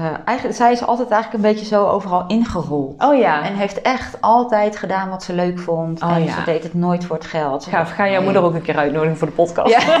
[0.00, 3.02] eigenlijk, zij is altijd eigenlijk een beetje zo overal ingerold.
[3.02, 3.42] Oh ja.
[3.42, 6.02] En heeft echt altijd gedaan wat ze leuk vond.
[6.02, 6.32] Oh, en ja.
[6.32, 7.64] ze deed het nooit voor het geld.
[7.64, 9.70] Ga, ga jouw moeder ook een keer uitnodigen voor de podcast?
[9.70, 10.00] Ja,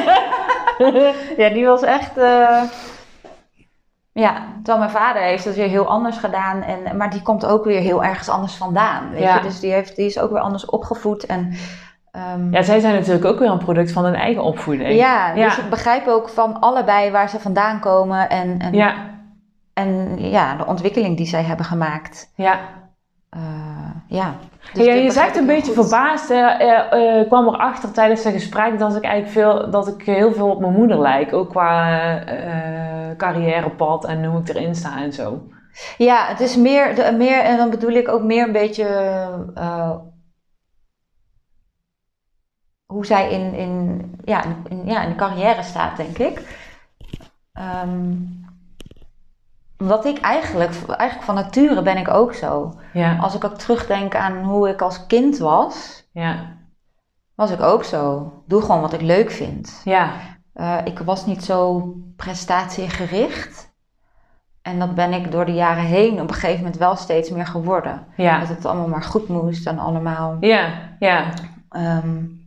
[1.42, 2.18] ja die was echt...
[2.18, 2.62] Uh,
[4.12, 6.62] ja, terwijl mijn vader heeft het weer heel anders gedaan.
[6.62, 9.10] En, maar die komt ook weer heel ergens anders vandaan.
[9.10, 9.36] Weet ja.
[9.36, 9.42] je?
[9.42, 11.26] Dus die, heeft, die is ook weer anders opgevoed.
[11.26, 11.52] En,
[12.36, 14.94] um, ja, zij zijn natuurlijk ook weer een product van hun eigen opvoeding.
[14.94, 18.28] Ja, ja, dus ik begrijp ook van allebei waar ze vandaan komen.
[18.28, 18.94] En, en, ja.
[19.74, 22.32] En ja, de ontwikkeling die zij hebben gemaakt.
[22.36, 22.60] Ja.
[23.36, 24.34] Uh, ja.
[24.72, 25.88] Dus ja, je zegt een beetje goed.
[25.88, 26.30] verbaasd.
[26.30, 30.32] Uh, uh, uh, kwam erachter tijdens het gesprek dat ik eigenlijk veel, dat ik heel
[30.32, 31.32] veel op mijn moeder lijk.
[31.32, 32.24] Ook qua
[33.16, 35.42] carrièrepad en hoe ik erin sta en zo.
[35.98, 38.86] Ja, het is meer, de, meer en dan bedoel ik ook meer een beetje
[42.86, 46.62] hoe zij in, in, ja, in, ja, in de carrière staat, denk ik.
[47.84, 48.43] Um,
[49.78, 52.74] omdat ik eigenlijk, eigenlijk van nature ben ik ook zo.
[52.92, 53.16] Ja.
[53.16, 56.56] Als ik ook terugdenk aan hoe ik als kind was, ja.
[57.34, 58.32] was ik ook zo.
[58.46, 59.80] Doe gewoon wat ik leuk vind.
[59.84, 60.10] Ja.
[60.54, 63.72] Uh, ik was niet zo prestatiegericht.
[64.62, 67.46] En dat ben ik door de jaren heen op een gegeven moment wel steeds meer
[67.46, 68.06] geworden.
[68.16, 68.38] Ja.
[68.38, 70.36] Dat het allemaal maar goed moest en allemaal.
[70.40, 71.28] Ja, ja.
[71.70, 72.42] Um,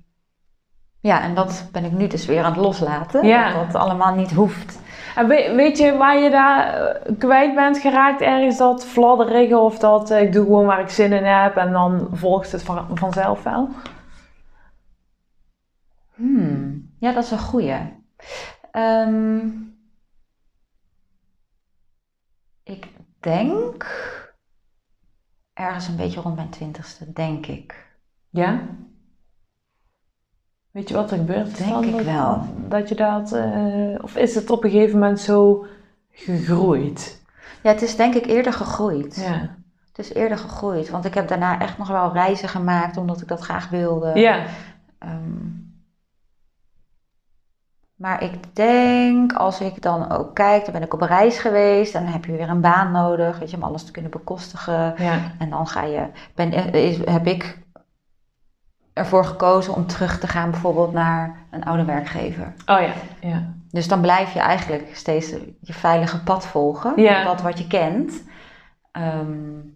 [1.00, 3.26] ja, en dat ben ik nu dus weer aan het loslaten.
[3.26, 3.54] Ja.
[3.54, 4.80] Dat dat allemaal niet hoeft.
[5.18, 8.22] En weet, je waar je daar eh, kwijt bent geraakt?
[8.22, 11.72] Ergens dat fladderige of dat eh, ik doe gewoon waar ik zin in heb en
[11.72, 13.70] dan volgt het van, vanzelf wel?
[16.14, 16.96] Hmm.
[17.00, 17.76] Ja, dat is een goeie.
[18.72, 19.76] Um,
[22.64, 22.88] ik
[23.20, 23.86] denk
[25.54, 27.98] ergens een beetje rond mijn twintigste, denk ik.
[28.30, 28.68] Ja?
[30.72, 31.58] Weet je wat er gebeurt?
[31.58, 32.42] Denk ik wel.
[32.68, 35.66] Dat je dat, uh, of is het op een gegeven moment zo
[36.12, 37.22] gegroeid?
[37.64, 39.16] Ja, het is denk ik eerder gegroeid.
[39.16, 39.56] Ja.
[39.88, 43.28] Het is eerder gegroeid, want ik heb daarna echt nog wel reizen gemaakt omdat ik
[43.28, 44.20] dat graag wilde.
[44.20, 44.46] Ja.
[45.00, 45.68] Um,
[47.98, 51.94] maar ik denk, als ik dan ook kijk, dan ben ik op reis geweest.
[51.94, 54.94] Dan heb je weer een baan nodig, weet je, om alles te kunnen bekostigen.
[54.98, 55.20] Ja.
[55.40, 57.58] En dan ga je, ben, is, heb ik
[58.98, 62.54] ervoor gekozen om terug te gaan bijvoorbeeld naar een oude werkgever.
[62.66, 63.54] Oh ja, ja.
[63.72, 65.30] Dus dan blijf je eigenlijk steeds
[65.62, 67.24] je veilige pad volgen, ja.
[67.24, 68.24] dat wat je kent.
[68.92, 69.76] Um,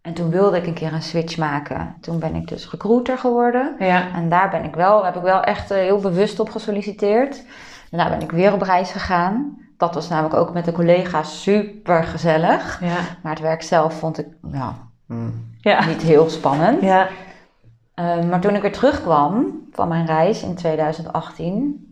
[0.00, 1.94] en toen wilde ik een keer een switch maken.
[2.00, 3.74] Toen ben ik dus recruiter geworden.
[3.78, 4.12] Ja.
[4.14, 7.42] En daar ben ik wel, heb ik wel echt uh, heel bewust op gesolliciteerd.
[7.90, 9.58] Daarna ben ik weer op reis gegaan.
[9.76, 12.80] Dat was namelijk ook met de collega's super gezellig.
[12.80, 12.96] Ja.
[13.22, 14.74] Maar het werk zelf vond ik ja,
[15.58, 15.84] ja.
[15.84, 16.82] niet heel spannend.
[16.82, 17.08] Ja.
[18.00, 21.88] Uh, maar toen ik weer terugkwam van mijn reis in 2018,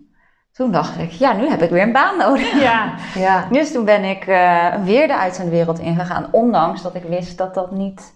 [0.52, 2.60] toen dacht ik, ja, nu heb ik weer een baan nodig.
[2.60, 2.94] Ja,
[3.26, 3.46] ja.
[3.50, 7.70] Dus toen ben ik uh, weer de uitzendwereld ingegaan, ondanks dat ik wist dat dat
[7.70, 8.14] niet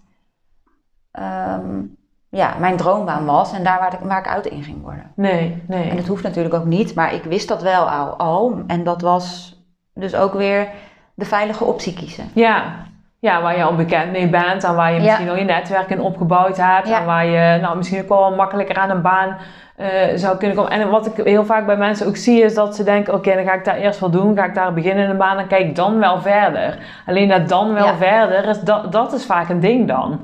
[1.13, 1.97] um,
[2.29, 5.13] ja, mijn droombaan was en daar waar ik, waar ik uit in ging worden.
[5.17, 5.91] Nee, nee.
[5.91, 8.63] En dat hoeft natuurlijk ook niet, maar ik wist dat wel al, al.
[8.67, 9.57] En dat was
[9.95, 10.69] dus ook weer
[11.15, 12.29] de veilige optie kiezen.
[12.35, 12.87] Ja,
[13.23, 16.01] ja, waar je al bekend mee bent en waar je misschien al je netwerk in
[16.01, 16.91] opgebouwd hebt.
[16.91, 19.37] En waar je nou, misschien ook wel makkelijker aan een baan
[19.77, 20.73] uh, zou kunnen komen.
[20.73, 23.45] En wat ik heel vaak bij mensen ook zie is dat ze denken, oké, dan
[23.45, 24.37] ga ik daar eerst wel doen.
[24.37, 26.79] Ga ik daar beginnen in een baan en kijk dan wel verder.
[27.07, 30.21] Alleen dat dan wel verder, is, dat, dat is vaak een ding dan.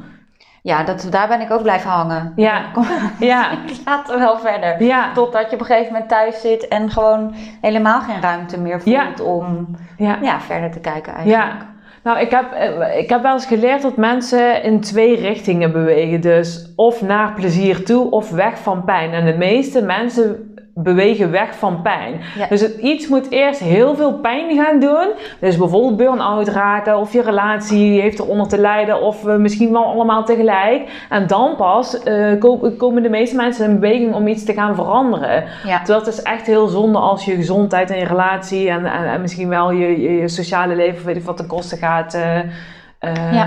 [0.62, 2.32] Ja, dat, daar ben ik ook blijven hangen.
[2.36, 2.62] Ja.
[3.18, 3.50] ja.
[3.66, 4.82] ik laat wel verder.
[4.82, 5.12] Ja.
[5.12, 9.20] Totdat je op een gegeven moment thuis zit en gewoon helemaal geen ruimte meer voelt
[9.20, 10.40] om ja.
[10.40, 11.44] verder te kijken eigenlijk.
[11.44, 11.76] Ja.
[12.08, 16.20] Nou, ik heb, eh, ik heb wel eens geleerd dat mensen in twee richtingen bewegen.
[16.20, 19.12] Dus of naar plezier toe of weg van pijn.
[19.12, 20.47] En de meeste mensen
[20.82, 22.20] bewegen weg van pijn.
[22.48, 25.06] Dus het, iets moet eerst heel veel pijn gaan doen.
[25.40, 29.84] Dus bijvoorbeeld burn-out raken of je relatie heeft eronder te lijden of uh, misschien wel
[29.84, 31.06] allemaal tegelijk.
[31.08, 32.40] En dan pas uh,
[32.78, 35.44] komen de meeste mensen in beweging om iets te gaan veranderen.
[35.64, 35.82] Ja.
[35.84, 39.70] dat is echt heel zonde als je gezondheid en je relatie en, en, misschien wel
[39.70, 42.14] je, je, sociale leven, weet ik wat, de kosten gaat.
[42.14, 43.46] Uh, ja.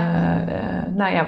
[0.94, 1.26] nou ja,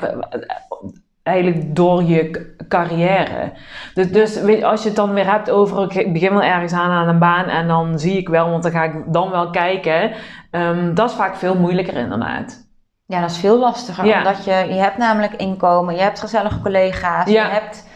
[1.24, 3.52] eigenlijk door je carrière.
[3.94, 6.90] Dus, dus weet, als je het dan weer hebt over, ik begin wel ergens aan
[6.90, 10.12] aan een baan en dan zie ik wel, want dan ga ik dan wel kijken.
[10.50, 12.66] Um, dat is vaak veel moeilijker inderdaad.
[13.06, 14.06] Ja, dat is veel lastiger.
[14.06, 14.18] Ja.
[14.18, 17.44] Omdat je, je hebt namelijk inkomen, je hebt gezellige collega's, ja.
[17.44, 17.88] je, hebt,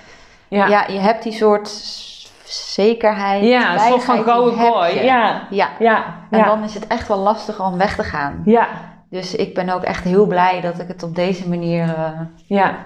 [0.49, 0.67] ja.
[0.67, 0.85] ja.
[0.87, 1.69] je hebt die soort
[2.45, 3.45] zekerheid.
[3.45, 5.05] Ja, een soort van gouden.
[5.05, 5.47] Ja.
[5.51, 5.69] Ja.
[5.79, 6.05] ja.
[6.31, 8.43] En dan is het echt wel lastig om weg te gaan.
[8.45, 8.67] Ja.
[9.11, 12.77] Dus ik ben ook echt heel blij dat ik het op deze manier uh, ja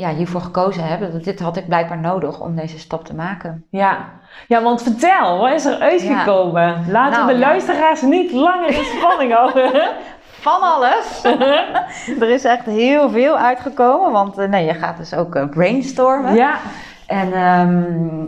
[0.00, 1.22] ja, hiervoor gekozen hebben.
[1.22, 3.66] Dit had ik blijkbaar nodig om deze stap te maken.
[3.70, 4.08] Ja,
[4.46, 6.90] ja want vertel, wat is er uitgekomen?
[6.90, 9.90] Laten nou, de luisteraars niet langer in spanning houden.
[10.46, 11.24] Van alles.
[12.20, 16.34] er is echt heel veel uitgekomen, want uh, nee, je gaat dus ook uh, brainstormen.
[16.34, 16.58] Ja.
[17.06, 18.26] En um,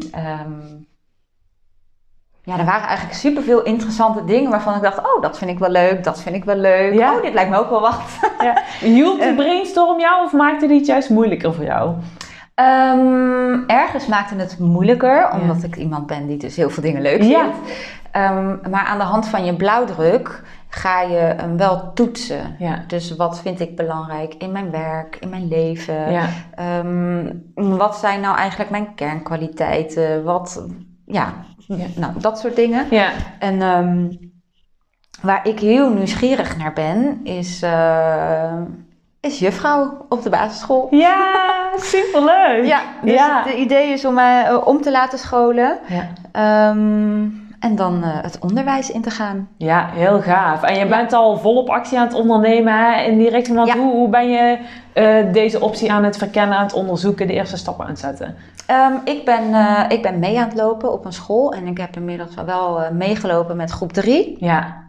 [2.49, 5.71] ja, er waren eigenlijk superveel interessante dingen waarvan ik dacht, oh, dat vind ik wel
[5.71, 6.95] leuk, dat vind ik wel leuk.
[6.95, 7.15] Ja.
[7.17, 8.01] Oh, dit lijkt me ook wel wat.
[8.41, 8.63] Ja.
[8.95, 11.95] Hielp de brainstorm jou of maakte die het juist moeilijker voor jou?
[12.55, 17.23] Um, ergens maakte het moeilijker, omdat ik iemand ben die dus heel veel dingen leuk
[17.23, 17.57] vindt.
[18.17, 22.57] Um, maar aan de hand van je blauwdruk ga je hem wel toetsen.
[22.87, 26.29] Dus wat vind ik belangrijk in mijn werk, in mijn leven?
[26.85, 30.25] Um, wat zijn nou eigenlijk mijn kernkwaliteiten?
[30.25, 30.67] Wat,
[31.05, 31.33] ja,
[31.77, 31.87] ja.
[31.97, 32.87] Nou, dat soort dingen.
[32.91, 33.11] Ja.
[33.39, 34.19] En um,
[35.23, 38.61] waar ik heel nieuwsgierig naar ben, is, uh,
[39.21, 40.89] is juffrouw op de basisschool.
[40.91, 42.67] Ja, superleuk!
[42.67, 43.43] ja, dus ja.
[43.45, 45.79] het idee is om mij uh, om te laten scholen.
[46.33, 46.71] Ja.
[46.71, 49.49] Um, en dan uh, het onderwijs in te gaan.
[49.57, 50.63] Ja, heel gaaf.
[50.63, 53.57] En je bent al volop actie aan het ondernemen hè, in die richting.
[53.57, 54.59] Want hoe, hoe ben je
[54.95, 58.37] uh, deze optie aan het verkennen, aan het onderzoeken, de eerste stappen aan het zetten?
[58.71, 61.53] Um, ik, ben, uh, ik ben mee aan het lopen op een school.
[61.53, 64.37] En ik heb inmiddels wel meegelopen met groep 3.
[64.41, 64.87] Ja.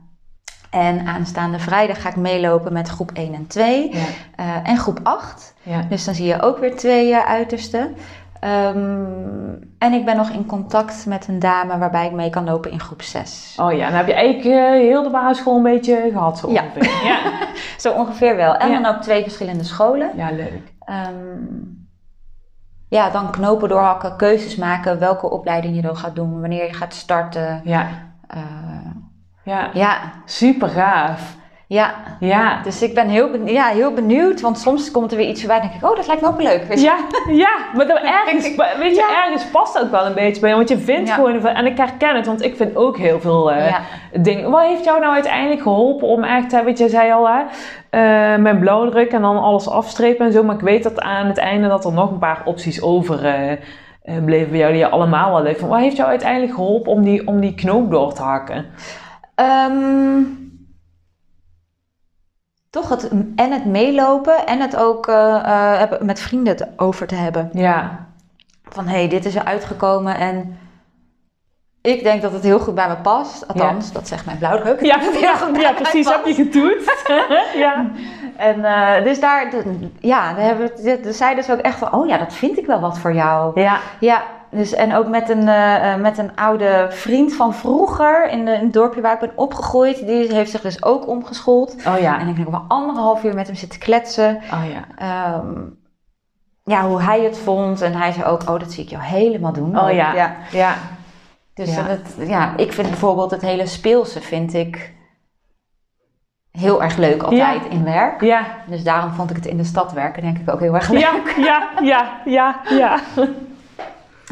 [0.70, 3.96] En aanstaande vrijdag ga ik meelopen met groep 1 en 2.
[3.96, 4.64] Ja.
[4.64, 5.54] en groep 8.
[5.62, 5.82] Ja.
[5.90, 7.96] Dus dan zie je ook weer twee uitersten.
[8.44, 12.72] Um, en ik ben nog in contact met een dame waarbij ik mee kan lopen
[12.72, 13.58] in groep 6.
[13.62, 16.84] Oh ja, dan heb je eigenlijk uh, heel de basisschool een beetje gehad zo ongeveer.
[16.84, 17.48] Ja, ja.
[17.78, 18.56] zo ongeveer wel.
[18.56, 20.12] En dan ook twee verschillende scholen.
[20.16, 20.74] Ja, leuk.
[20.86, 21.88] Um,
[22.90, 26.94] ja, dan knopen doorhakken, keuzes maken, welke opleiding je dan gaat doen, wanneer je gaat
[26.94, 27.62] starten.
[27.64, 27.88] Ja.
[28.36, 28.42] Uh,
[29.44, 29.70] ja.
[29.74, 31.38] ja, super gaaf.
[31.70, 31.94] Ja.
[32.20, 35.40] ja, dus ik ben heel, benieuwd, ja, heel benieuwd, want soms komt er weer iets
[35.40, 36.64] voorbij en denk ik, oh, dat lijkt me ook leuk.
[36.64, 36.86] Weet je?
[36.86, 36.98] Ja,
[37.46, 40.78] ja, maar dan ergens, weet je, ergens past ook wel een beetje bij, want je
[40.78, 43.76] vindt gewoon, en ik herken het, want ik vind ook heel veel uh,
[44.14, 44.50] dingen.
[44.50, 48.60] Wat heeft jou nou uiteindelijk geholpen om echt, weet je, zei al, hè, uh, mijn
[48.60, 51.86] blauwdruk en dan alles afstrepen en zo, maar ik weet dat aan het einde dat
[51.86, 55.60] er nog een paar opties over uh, bleven bij jou die je allemaal wel leuk
[55.60, 58.66] Wat heeft jou uiteindelijk geholpen om die, om die knoop door te hakken?
[59.36, 60.49] Um
[62.70, 67.50] toch het, en het meelopen en het ook uh, met vrienden over te hebben.
[67.54, 68.08] Ja.
[68.64, 70.58] Van hé, hey, dit is er uitgekomen en
[71.82, 73.48] ik denk dat het heel goed bij me past.
[73.48, 74.82] Althans, dat zegt mijn blauwdruk.
[74.82, 77.12] Ja, ja, ja precies, heb je getoetst.
[77.56, 77.92] ja.
[78.38, 79.54] En uh, dus daar,
[80.00, 82.80] ja, daar, hebben we, zeiden ze ook echt van, oh ja, dat vind ik wel
[82.80, 83.62] wat voor jou.
[83.62, 83.80] Ja.
[84.00, 88.52] Ja, dus, en ook met een, uh, met een oude vriend van vroeger in, de,
[88.52, 90.08] in, het dorpje waar ik ben opgegroeid.
[90.08, 91.76] Die heeft zich dus ook omgeschoold.
[91.88, 92.20] Oh ja.
[92.20, 94.36] En ik heb wel anderhalf uur met hem zitten kletsen.
[94.36, 95.36] Oh ja.
[95.38, 95.80] Um,
[96.64, 97.82] ja, hoe hij het vond.
[97.82, 99.80] En hij zei ook, oh, dat zie ik jou helemaal doen.
[99.80, 100.14] Oh ja.
[100.14, 100.36] Ja.
[100.52, 100.76] ja.
[101.54, 101.84] Dus ja.
[101.84, 104.94] Het, ja, ik vind bijvoorbeeld het hele speelse vind ik
[106.52, 108.22] heel erg leuk altijd in werk.
[108.22, 108.46] Ja.
[108.68, 111.02] Dus daarom vond ik het in de stad werken denk ik ook heel erg leuk.
[111.02, 113.00] Ja, ja, ja, ja, ja.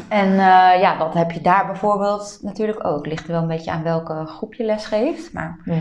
[0.07, 3.05] En uh, ja, dat heb je daar bijvoorbeeld natuurlijk ook.
[3.05, 5.33] Ligt er wel een beetje aan welke groep je les geeft.
[5.33, 5.79] Maar ja.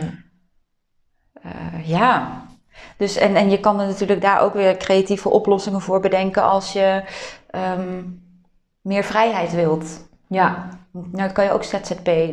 [1.45, 2.43] Uh, ja.
[2.97, 6.73] Dus, en, en je kan er natuurlijk daar ook weer creatieve oplossingen voor bedenken als
[6.73, 7.03] je
[7.79, 8.23] um,
[8.81, 10.09] meer vrijheid wilt.
[10.29, 10.69] Ja.
[10.93, 12.33] Nou, dan kan je ook ZZP uh,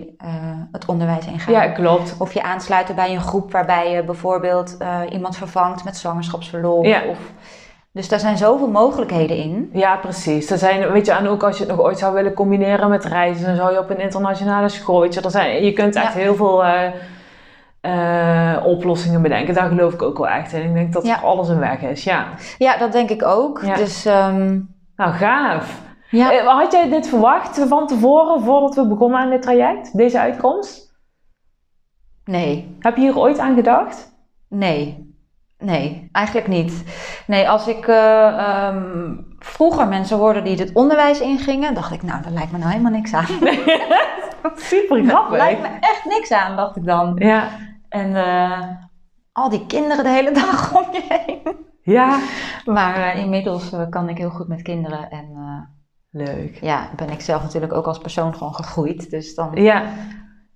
[0.72, 1.54] het onderwijs ingaan.
[1.54, 2.16] Ja, klopt.
[2.18, 4.78] Of je aansluiten bij een groep waarbij je bijvoorbeeld
[5.10, 6.86] iemand vervangt met zwangerschapsverlof.
[6.86, 7.04] Ja.
[7.04, 7.18] Of,
[7.94, 9.70] dus daar zijn zoveel mogelijkheden in.
[9.74, 10.50] Ja, precies.
[10.50, 13.06] Er zijn, weet je, en ook als je het nog ooit zou willen combineren met
[13.06, 16.14] reizen, dan zou je op een internationale school, weet je, er zijn, je kunt echt
[16.14, 16.82] heel veel uh,
[17.82, 19.54] uh, oplossingen bedenken.
[19.54, 20.64] Daar geloof ik ook wel echt in.
[20.64, 22.28] Ik denk dat alles een weg is, ja.
[22.58, 23.76] Ja, dat denk ik ook.
[23.76, 24.76] Dus, um...
[24.96, 25.82] Nou, gaaf.
[26.10, 26.32] Ja.
[26.32, 30.96] Eh, had jij dit verwacht van tevoren, voordat we begonnen aan dit traject, deze uitkomst?
[32.26, 32.76] Nee.
[32.80, 34.16] Heb je hier ooit aan gedacht?
[34.50, 35.13] Nee.
[35.64, 36.84] Nee, eigenlijk niet.
[37.28, 42.22] Nee, als ik uh, um, vroeger mensen hoorde die het onderwijs ingingen, dacht ik, nou,
[42.22, 43.26] dat lijkt me nou helemaal niks aan.
[44.56, 45.38] Super grappig.
[45.38, 47.16] lijkt me echt niks aan, dacht ik dan.
[47.16, 47.48] Ja.
[47.90, 48.60] En uh,
[49.32, 51.42] al die kinderen de hele dag om je heen.
[51.82, 52.20] Ja.
[52.66, 55.42] Maar uh, inmiddels kan ik heel goed met kinderen en...
[56.16, 56.58] Leuk.
[56.62, 59.10] Ja, ben ik zelf natuurlijk ook als persoon gewoon gegroeid.
[59.10, 59.52] Dus dan...
[59.54, 59.84] Ja,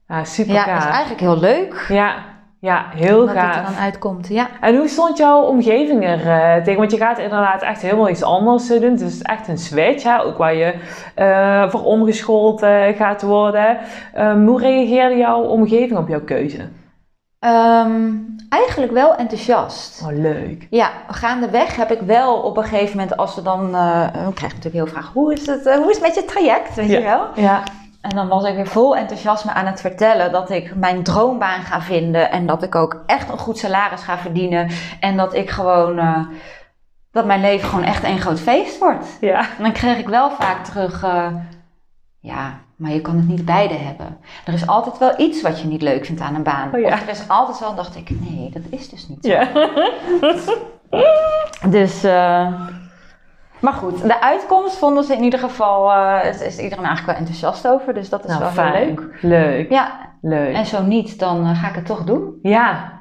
[0.08, 1.86] ja super Ja, is eigenlijk heel leuk.
[1.88, 3.56] Ja, ja, heel gaaf.
[3.56, 4.48] Dat er dan uitkomt, ja.
[4.62, 6.80] En hoe stond jouw omgeving er uh, tegen?
[6.80, 8.92] Want je gaat inderdaad echt helemaal iets anders doen.
[8.92, 10.24] Het is echt een switch, hè?
[10.24, 10.74] ook waar je
[11.18, 13.78] uh, voor omgeschoold uh, gaat worden.
[14.18, 16.62] Um, hoe reageerde jouw omgeving op jouw keuze?
[17.40, 20.02] Um, eigenlijk wel enthousiast.
[20.02, 20.68] Oh, leuk.
[20.70, 24.74] Ja, gaandeweg heb ik wel op een gegeven moment, als we dan, dan krijg natuurlijk
[24.74, 26.98] heel vraag, hoe is het, hoe is het met je traject, weet ja.
[26.98, 27.28] je wel?
[27.36, 27.64] Ja.
[28.10, 31.82] En dan was ik weer vol enthousiasme aan het vertellen dat ik mijn droombaan ga
[31.82, 35.98] vinden en dat ik ook echt een goed salaris ga verdienen en dat ik gewoon,
[35.98, 36.20] uh,
[37.12, 39.18] dat mijn leven gewoon echt een groot feest wordt.
[39.22, 39.40] Ja.
[39.40, 41.06] En dan kreeg ik wel vaak terug,
[42.20, 44.18] ja, maar je kan het niet beide hebben.
[44.46, 46.74] Er is altijd wel iets wat je niet leuk vindt aan een baan.
[46.74, 46.94] Oh, ja.
[46.94, 49.32] Of er is altijd wel, dacht ik, nee, dat is dus niet zo.
[49.32, 49.48] Ja.
[51.78, 52.62] dus, uh,
[53.60, 57.16] maar goed, de uitkomst vonden ze in ieder geval, uh, is, is iedereen eigenlijk wel
[57.16, 57.94] enthousiast over.
[57.94, 58.74] Dus dat is nou, wel fijn.
[58.74, 59.18] heel leuk.
[59.22, 59.70] Leuk.
[59.70, 59.92] Ja.
[60.22, 60.56] Leuk.
[60.56, 62.40] En zo niet, dan uh, ga ik het toch doen.
[62.42, 62.96] Ja.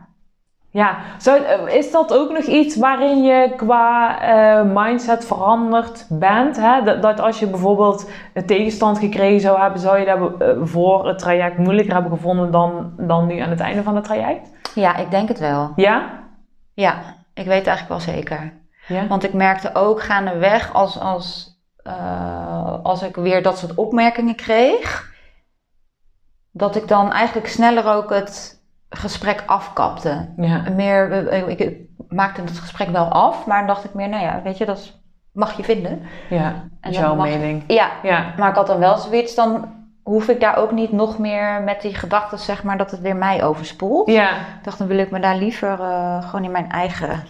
[0.70, 4.18] Ja, Zo, is dat ook nog iets waarin je qua
[4.62, 6.56] uh, mindset veranderd bent?
[6.56, 6.82] Hè?
[6.82, 11.18] Dat, dat, als je bijvoorbeeld een tegenstand gekregen zou hebben, zou je dat voor het
[11.18, 14.50] traject moeilijker hebben gevonden dan, dan nu aan het einde van het traject?
[14.74, 15.72] Ja, ik denk het wel.
[15.76, 16.24] Ja?
[16.74, 16.94] Ja,
[17.34, 18.52] ik weet het eigenlijk wel zeker.
[18.86, 19.06] Ja?
[19.06, 25.14] Want ik merkte ook gaandeweg als, als, uh, als ik weer dat soort opmerkingen kreeg,
[26.50, 30.28] dat ik dan eigenlijk sneller ook het gesprek afkapte.
[30.36, 30.62] Ja.
[30.70, 34.42] Meer, ik, ik, maakte het gesprek wel af, maar dan dacht ik meer, nou ja,
[34.42, 34.92] weet je, dat
[35.32, 36.02] mag je vinden.
[36.30, 37.64] Ja, en jouw mag, mening.
[37.66, 41.18] Ja, ja, maar ik had dan wel zoiets, dan hoef ik daar ook niet nog
[41.18, 44.10] meer met die gedachten, zeg maar, dat het weer mij overspoelt.
[44.10, 44.30] Ja.
[44.30, 47.24] Ik dacht, dan wil ik me daar liever uh, gewoon in mijn eigen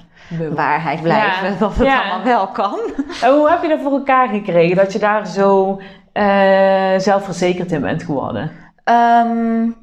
[0.55, 1.59] waarheid blijven, ja.
[1.59, 2.03] dat het ja.
[2.03, 2.79] allemaal wel kan.
[3.23, 5.81] En hoe heb je dat voor elkaar gekregen, dat je daar zo
[6.13, 8.51] uh, zelfverzekerd in bent geworden?
[8.85, 9.77] Um,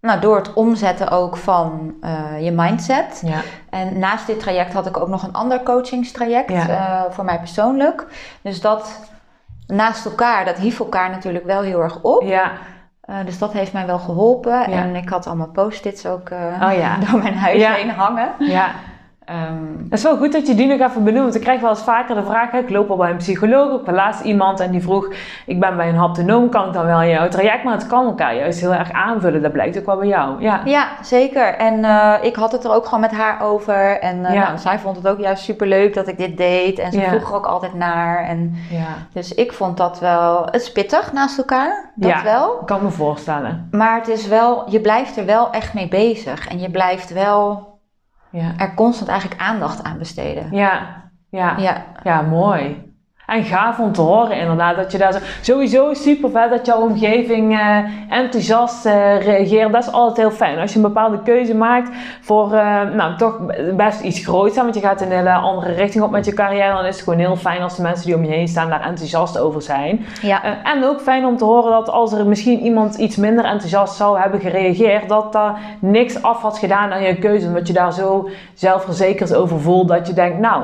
[0.00, 3.22] nou, door het omzetten ook van uh, je mindset.
[3.24, 3.40] Ja.
[3.70, 8.06] En naast dit traject had ik ook nog een ander coachingstraject uh, voor mij persoonlijk.
[8.42, 9.10] Dus dat
[9.66, 12.22] naast elkaar, dat hief elkaar natuurlijk wel heel erg op.
[12.22, 12.52] Ja.
[13.10, 14.64] Uh, dus dat heeft mij wel geholpen.
[14.64, 16.96] En ik had allemaal post-its ook oh, ja.
[17.10, 18.32] door mijn huis heen hangen.
[18.38, 18.70] Ja.
[19.30, 21.22] Um, het is wel goed dat je die nog even benoemt.
[21.22, 23.80] Want ik krijg wel eens vaker de vraag: ik loop al bij een psycholoog.
[23.80, 25.12] Ik heb laatst iemand en die vroeg:
[25.46, 27.64] Ik ben bij een haptonoom, kan ik dan wel jouw traject?
[27.64, 29.42] Maar het kan elkaar juist heel erg aanvullen.
[29.42, 30.42] Dat blijkt ook wel bij jou.
[30.42, 31.54] Ja, ja zeker.
[31.54, 34.00] En uh, ik had het er ook gewoon met haar over.
[34.00, 34.46] En uh, ja.
[34.46, 36.78] nou, zij vond het ook juist super leuk dat ik dit deed.
[36.78, 37.08] En ze ja.
[37.08, 38.24] vroeg er ook altijd naar.
[38.24, 38.86] En ja.
[39.12, 40.44] Dus ik vond dat wel.
[40.44, 41.90] Het is pittig naast elkaar.
[41.94, 42.62] Dat ja, wel.
[42.64, 43.68] kan me voorstellen.
[43.70, 46.48] Maar het is wel, je blijft er wel echt mee bezig.
[46.48, 47.69] En je blijft wel
[48.30, 48.52] ja.
[48.56, 50.52] er constant eigenlijk aandacht aan besteden.
[50.52, 51.84] Ja, ja, ja.
[52.02, 52.89] ja mooi.
[53.30, 55.18] En gaaf om te horen inderdaad, dat je daar zo...
[55.40, 59.72] Sowieso super vet dat jouw omgeving uh, enthousiast uh, reageert.
[59.72, 60.58] Dat is altijd heel fijn.
[60.58, 61.90] Als je een bepaalde keuze maakt
[62.20, 63.38] voor, uh, nou toch
[63.76, 64.56] best iets groots.
[64.56, 66.74] Want je gaat een hele andere richting op met je carrière.
[66.74, 68.84] Dan is het gewoon heel fijn als de mensen die om je heen staan daar
[68.84, 70.06] enthousiast over zijn.
[70.22, 70.42] Ja.
[70.64, 74.20] en ook fijn om te horen dat als er misschien iemand iets minder enthousiast zou
[74.20, 75.08] hebben gereageerd.
[75.08, 77.46] Dat daar niks af had gedaan aan je keuze.
[77.46, 80.62] Omdat je daar zo zelfverzekerd over voelt dat je denkt, nou...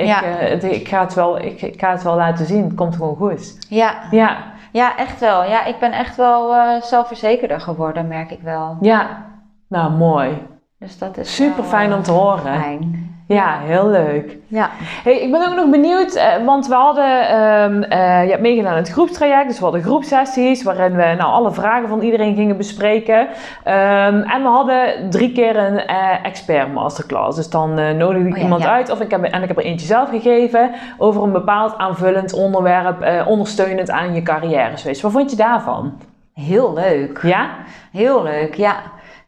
[0.00, 0.52] Ik, ja.
[0.52, 2.64] uh, ik, ga het wel, ik, ik, ga het wel laten zien.
[2.64, 3.66] Het komt gewoon goed.
[3.68, 3.94] Ja.
[4.10, 4.36] Ja.
[4.72, 5.44] Ja, echt wel.
[5.44, 8.76] Ja, ik ben echt wel uh, zelfverzekerder geworden, merk ik wel.
[8.80, 9.24] Ja.
[9.68, 10.46] Nou, mooi.
[10.78, 12.60] Dus dat is super fijn om te horen.
[12.60, 13.09] Fijn.
[13.34, 14.36] Ja, heel leuk.
[14.46, 14.70] Ja.
[14.80, 18.70] Hey, ik ben ook nog benieuwd, uh, want we hadden, um, uh, je hebt meegedaan
[18.70, 22.56] aan het groepstraject, dus we hadden groepsessies waarin we nou, alle vragen van iedereen gingen
[22.56, 23.18] bespreken.
[23.18, 27.36] Um, en we hadden drie keer een uh, expert masterclass.
[27.36, 28.70] Dus dan nodigde ik oh, ja, iemand ja.
[28.70, 32.32] uit, of ik heb, en ik heb er eentje zelf gegeven, over een bepaald aanvullend
[32.32, 34.70] onderwerp, ondersteunend aan je carrière.
[34.84, 35.92] Dus wat vond je daarvan?
[36.34, 37.20] Heel leuk.
[37.22, 37.48] Ja?
[37.92, 38.76] Heel leuk, ja.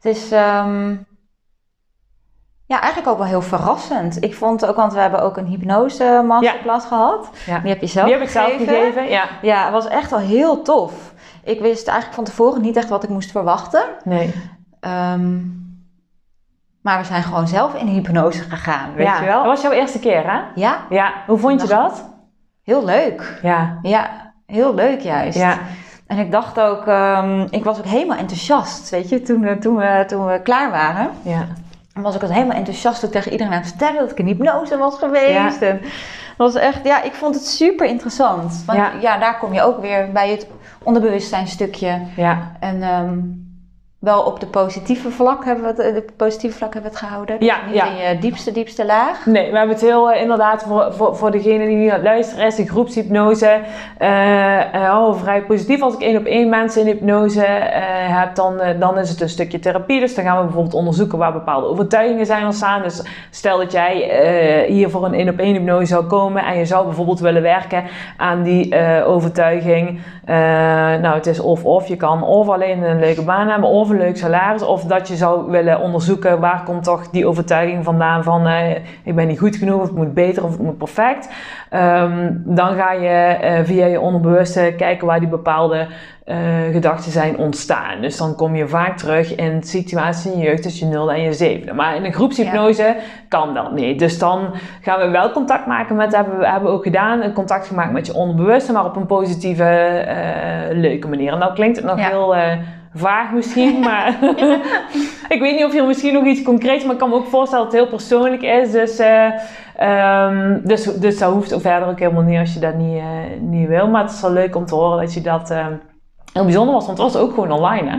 [0.00, 0.32] Het is...
[0.32, 1.10] Um...
[2.72, 4.24] Ja, eigenlijk ook wel heel verrassend.
[4.24, 6.96] Ik vond ook, want we hebben ook een hypnose masterclass ja.
[6.96, 7.30] gehad.
[7.46, 7.58] Ja.
[7.58, 8.66] Die heb je zelf Die heb ik gegeven.
[8.66, 9.24] zelf gegeven, ja.
[9.42, 11.12] Ja, het was echt wel heel tof.
[11.44, 13.82] Ik wist eigenlijk van tevoren niet echt wat ik moest verwachten.
[14.04, 14.34] Nee.
[14.80, 15.60] Um,
[16.82, 19.42] Maar we zijn gewoon zelf in hypnose gegaan, weet je wel?
[19.42, 20.40] Dat was jouw eerste keer, hè?
[20.54, 20.76] Ja.
[20.88, 21.12] Ja.
[21.26, 22.08] Hoe vond je dat?
[22.62, 23.38] Heel leuk.
[23.42, 23.78] Ja.
[23.82, 25.38] Ja, heel leuk juist.
[25.38, 25.58] Ja.
[26.06, 30.04] En ik dacht ook, um, ik was ook helemaal enthousiast, weet je, toen, toen, we,
[30.06, 31.10] toen we klaar waren.
[31.22, 31.46] Ja.
[31.94, 34.98] Was ik ook helemaal enthousiast tegen iedereen aan het vertellen dat ik in hypnose was
[34.98, 35.60] geweest.
[35.60, 35.66] Ja.
[35.68, 35.80] En
[36.36, 38.62] dat was echt, ja, ik vond het super interessant.
[38.66, 38.92] Want ja.
[39.00, 40.46] ja, daar kom je ook weer bij het
[40.82, 42.00] onderbewustzijnstukje.
[42.16, 42.52] Ja.
[42.60, 43.51] En um,
[44.02, 47.36] wel op de positieve vlak hebben we het, de positieve vlak hebben we het gehouden.
[47.38, 47.86] Ja, niet ja.
[47.86, 49.26] in je diepste, diepste laag.
[49.26, 52.02] Nee, we hebben het heel uh, inderdaad voor, voor, voor degene die nu aan het
[52.02, 53.60] luisteren is, de groepshypnose.
[53.98, 55.82] Uh, uh, oh, vrij positief.
[55.82, 59.58] Als ik één op één mensen in hypnose heb, dan, dan is het een stukje
[59.58, 60.00] therapie.
[60.00, 62.82] Dus dan gaan we bijvoorbeeld onderzoeken waar bepaalde overtuigingen zijn ontstaan.
[62.82, 66.66] Dus stel dat jij hier voor een één op één hypnose zou komen en je
[66.66, 67.84] zou bijvoorbeeld willen werken
[68.16, 70.00] aan die overtuiging.
[71.00, 71.88] nou, het is of-of.
[71.88, 74.62] Je kan of alleen een leuke baan hebben, of een leuk salaris.
[74.62, 78.70] Of dat je zou willen onderzoeken waar komt toch die overtuiging vandaan van uh,
[79.02, 81.28] ik ben niet goed genoeg, of het moet beter, of het moet perfect.
[81.70, 85.86] Um, dan ga je uh, via je onderbewuste kijken waar die bepaalde
[86.26, 86.36] uh,
[86.72, 88.00] gedachten zijn ontstaan.
[88.00, 91.22] Dus dan kom je vaak terug in situaties in je jeugd tussen je 0 en
[91.22, 91.76] je 7.
[91.76, 92.94] Maar in een groepshypnose ja.
[93.28, 93.98] kan dat niet.
[93.98, 97.66] Dus dan gaan we wel contact maken met, hebben we hebben ook gedaan, een contact
[97.66, 100.04] gemaakt met je onderbewuste, maar op een positieve,
[100.72, 101.32] leuke manier.
[101.32, 102.08] En dan klinkt het nog ja.
[102.08, 102.34] heel
[102.94, 104.08] vaag misschien, maar
[105.34, 107.64] ik weet niet of je misschien nog iets concreets, maar ik kan me ook voorstellen
[107.64, 108.70] dat het heel persoonlijk is.
[108.70, 109.32] Dus, uh,
[110.26, 113.68] um, dus, dus dat hoeft verder ook helemaal niet als je dat niet, uh, niet
[113.68, 113.88] wil.
[113.88, 115.66] Maar het is wel leuk om te horen dat je dat uh,
[116.32, 117.98] heel bijzonder was, want het was ook gewoon online hè?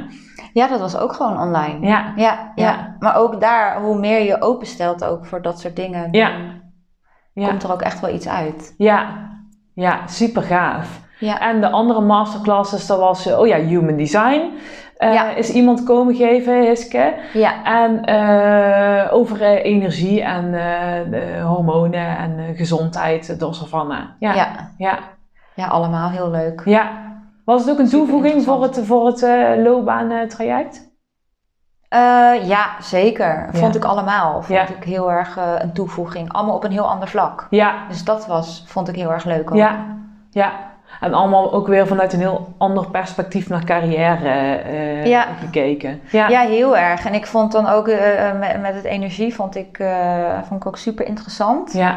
[0.53, 1.87] Ja, dat was ook gewoon online.
[1.87, 2.13] Ja.
[2.15, 2.95] Ja, ja.
[2.99, 6.31] Maar ook daar, hoe meer je openstelt ook voor dat soort dingen, ja.
[7.33, 7.47] ja.
[7.47, 8.73] komt er ook echt wel iets uit.
[8.77, 9.29] Ja,
[9.73, 11.01] ja super gaaf.
[11.19, 11.39] Ja.
[11.39, 14.51] En de andere masterclasses, dat was, oh ja, human design.
[15.03, 17.13] Uh, is iemand komen geven, Hiske.
[17.33, 17.63] Ja.
[17.63, 20.53] En uh, over uh, energie en
[21.43, 24.03] hormonen en gezondheid door Savannah.
[24.19, 24.33] Ja.
[24.33, 24.69] ja.
[24.77, 24.99] Ja.
[25.55, 25.67] Ja.
[25.67, 26.61] allemaal heel leuk.
[26.65, 26.91] Ja.
[27.45, 29.21] Was het ook een toevoeging voor het, voor het
[29.57, 30.91] loopbaantraject?
[32.43, 33.49] ja, zeker.
[33.51, 34.41] Vond ik allemaal.
[34.41, 36.31] Vond ik heel erg een toevoeging.
[36.33, 37.47] Allemaal op een heel ander vlak.
[37.49, 37.87] Ja.
[37.87, 39.57] Dus dat was, vond ik heel erg leuk ook.
[39.57, 39.85] Ja.
[40.29, 40.72] Ja.
[40.99, 45.27] En allemaal ook weer vanuit een heel ander perspectief naar carrière uh, ja.
[45.39, 46.01] gekeken.
[46.11, 46.27] Ja.
[46.27, 47.05] ja, heel erg.
[47.05, 47.97] En ik vond dan ook uh,
[48.39, 51.73] met, met het energie vond ik, uh, vond ik ook super interessant.
[51.73, 51.95] Ja.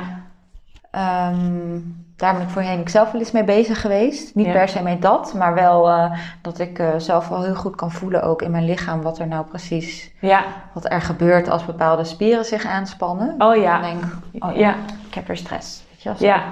[1.30, 4.34] Um, daar ben ik voorheen ik zelf wel eens mee bezig geweest.
[4.34, 6.10] Niet per se met dat, maar wel
[6.42, 9.44] dat ik zelf wel heel goed kan voelen ook in mijn lichaam wat er nou
[9.44, 10.44] precies, ja.
[10.72, 13.34] wat er gebeurt als bepaalde spieren zich aanspannen.
[13.38, 13.80] Oh ja.
[13.80, 14.04] Dan denk
[14.44, 14.74] oh ja,
[15.08, 15.85] ik heb er stress.
[16.14, 16.42] Ja.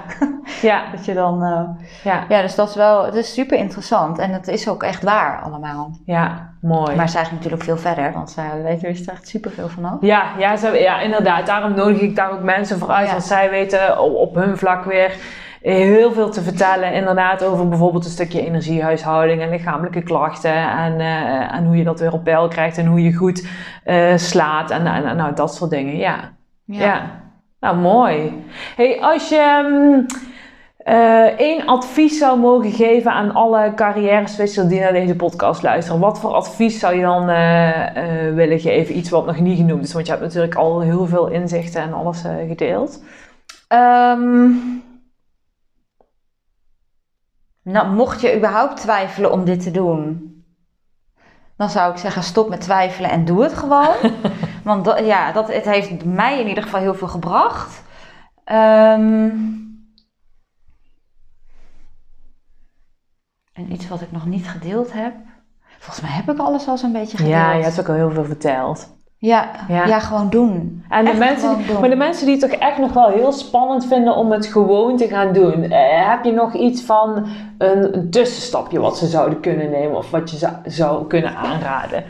[0.61, 0.83] ja.
[0.95, 1.43] dat je dan.
[1.43, 2.25] Uh, ja.
[2.29, 3.05] ja, dus dat is wel.
[3.05, 4.19] Het is super interessant.
[4.19, 5.91] En het is ook echt waar allemaal.
[6.05, 6.95] Ja, mooi.
[6.95, 9.97] Maar zij ging natuurlijk veel verder, want zij weten er echt super veel vanaf.
[10.01, 11.45] Ja, ja, ze, ja, inderdaad.
[11.45, 13.11] Daarom nodig ik daar ook mensen voor uit.
[13.11, 15.17] Want zij weten op, op hun vlak weer
[15.65, 21.55] heel veel te vertellen, inderdaad, over bijvoorbeeld een stukje energiehuishouding en lichamelijke klachten en, uh,
[21.55, 23.47] en hoe je dat weer op peil krijgt en hoe je goed
[23.85, 25.97] uh, slaat en, en, nou, dat soort dingen.
[25.97, 26.31] Ja.
[26.65, 26.85] ja.
[26.85, 27.23] ja.
[27.59, 28.45] Nou, mooi.
[28.75, 30.05] Hey, als je um,
[31.37, 36.33] één advies zou mogen geven aan alle carrière die naar deze podcast luisteren, wat voor
[36.33, 38.97] advies zou je dan uh, willen geven?
[38.97, 41.93] Iets wat nog niet genoemd is, want je hebt natuurlijk al heel veel inzichten en
[41.93, 43.03] alles gedeeld.
[43.69, 44.83] Um,
[47.63, 50.34] nou, mocht je überhaupt twijfelen om dit te doen,
[51.57, 53.95] dan zou ik zeggen stop met twijfelen en doe het gewoon.
[54.63, 57.83] Want ja, dat, het heeft mij in ieder geval heel veel gebracht.
[58.45, 59.63] Um,
[63.53, 65.13] en iets wat ik nog niet gedeeld heb.
[65.77, 67.35] Volgens mij heb ik alles al zo'n beetje gedeeld.
[67.35, 68.93] Ja, je hebt ook al heel veel verteld.
[69.17, 69.99] Ja, ja.
[69.99, 70.85] gewoon doen.
[70.89, 74.15] En de mensen, Maar de mensen die het toch echt nog wel heel spannend vinden
[74.15, 75.63] om het gewoon te gaan doen.
[75.63, 80.11] Eh, heb je nog iets van een, een, tussenstapje wat ze zouden kunnen nemen of
[80.11, 82.03] wat je zou, zou kunnen aanraden?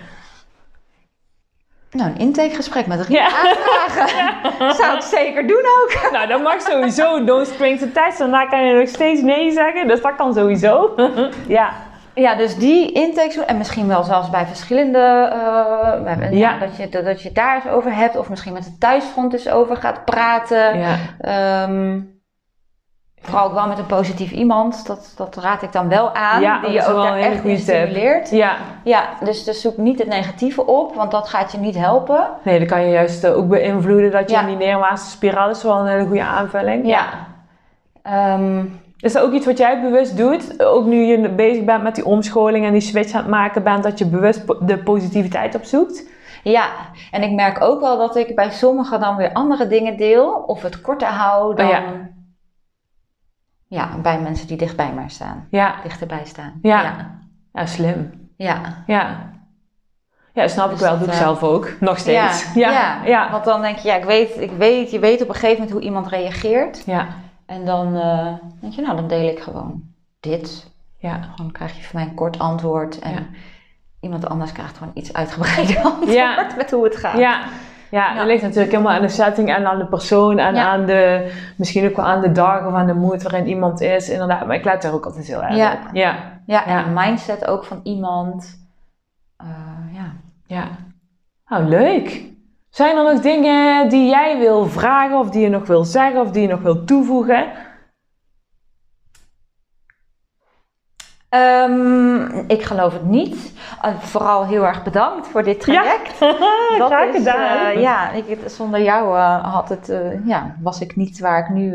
[1.92, 3.26] Nou, een intakegesprek met Rita ja.
[3.26, 4.76] aanvragen.
[4.84, 6.12] Zou ik zeker doen ook.
[6.12, 7.24] Nou, dat mag sowieso.
[7.24, 8.18] Don't spring to test.
[8.18, 9.88] Daarna kan je nog steeds nee zeggen.
[9.88, 10.96] Dus dat kan sowieso.
[11.48, 11.74] ja.
[12.16, 15.34] Ja, dus die intakes en misschien wel zelfs bij verschillende,
[16.20, 16.58] uh, ja.
[16.58, 19.50] dat, je, dat je het daar eens over hebt, of misschien met de thuisfront eens
[19.50, 20.80] over gaat praten.
[20.80, 21.64] Ja.
[21.64, 22.14] Um,
[23.22, 26.62] vooral ook wel met een positief iemand, dat, dat raad ik dan wel aan, ja,
[26.62, 28.30] die je ook daar echt in stimuleert.
[28.30, 28.56] Ja.
[28.84, 32.28] ja, dus, dus zoek niet het negatieve op, want dat gaat je niet helpen.
[32.44, 35.64] Nee, dan kan je juist eh, ook beïnvloeden dat je in die neerwaartse spiraal is
[35.64, 36.88] wel een hele goede aanvulling.
[36.88, 37.06] Ja.
[38.34, 40.64] Um, is dat ook iets wat jij bewust doet?
[40.64, 43.84] Ook nu je bezig bent met die omscholing en die switch aan het maken bent,
[43.84, 46.10] dat je bewust de positiviteit opzoekt?
[46.44, 46.70] Ja,
[47.12, 50.44] en ik merk ook wel dat ik bij sommigen dan weer andere dingen deel.
[50.48, 51.68] Of het korter hou oh dan...
[51.68, 51.84] ja.
[53.68, 53.98] ja.
[54.02, 55.48] bij mensen die dichtbij mij staan.
[55.50, 55.76] Ja.
[55.84, 56.60] Dichterbij staan.
[56.62, 57.12] Ja.
[57.54, 58.30] Ja, slim.
[58.38, 58.84] Ja.
[58.88, 59.34] Ja.
[60.34, 60.98] Ja, snap ik dus wel.
[60.98, 61.70] doe ik uh, zelf ook.
[61.80, 62.54] Nog steeds.
[62.54, 63.32] Ja, ja, ja.
[63.32, 65.72] Want dan denk je, ja, ik weet, ik weet, je weet op een gegeven moment
[65.72, 66.84] hoe iemand reageert.
[66.86, 67.08] Ja.
[67.46, 69.84] En dan uh, denk je, nou, dan deel ik gewoon
[70.20, 70.72] dit.
[70.98, 71.20] Ja.
[71.36, 73.00] Dan krijg je van mij een kort antwoord.
[73.00, 73.28] En
[74.00, 77.18] iemand anders krijgt gewoon iets uitgebreider antwoord met hoe het gaat.
[77.18, 77.44] Ja.
[77.90, 81.32] Ja, dat ligt natuurlijk helemaal aan de setting en aan de persoon en aan de,
[81.58, 84.10] misschien ook wel aan de dag of aan de moed waarin iemand is.
[84.10, 85.74] Inderdaad, maar ik let er ook altijd heel erg ja.
[85.74, 85.80] op.
[85.94, 86.16] Ja.
[86.46, 88.68] Ja, en de mindset ook van iemand.
[89.42, 90.12] Uh, ja.
[90.46, 90.68] Ja.
[91.48, 92.34] Nou, leuk.
[92.76, 96.32] Zijn er nog dingen die jij wil vragen of die je nog wil zeggen of
[96.32, 97.52] die je nog wil toevoegen?
[101.30, 103.54] Um, ik geloof het niet.
[103.86, 106.20] Uh, vooral heel erg bedankt voor dit traject.
[106.20, 106.38] Ja,
[106.78, 107.76] dat graag is, gedaan.
[107.76, 109.94] Uh, ja, ik, zonder jou uh, had het,
[110.26, 111.72] ja, was ik niet waar ik nu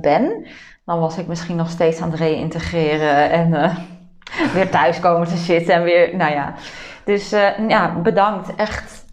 [0.00, 0.46] ben.
[0.84, 3.50] Dan was ik misschien nog steeds aan het reïntegreren en
[4.54, 6.54] weer thuis komen te zitten en weer, nou ja.
[7.04, 7.30] Dus
[7.68, 8.54] ja, bedankt.
[8.54, 9.03] Echt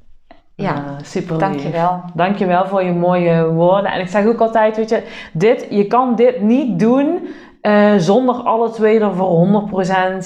[0.61, 2.01] ja, uh, super Dankjewel.
[2.13, 3.91] Dankjewel voor je mooie woorden.
[3.91, 5.03] En ik zeg ook altijd, weet je,
[5.33, 7.19] dit, je kan dit niet doen
[7.61, 9.69] uh, zonder alle twee er voor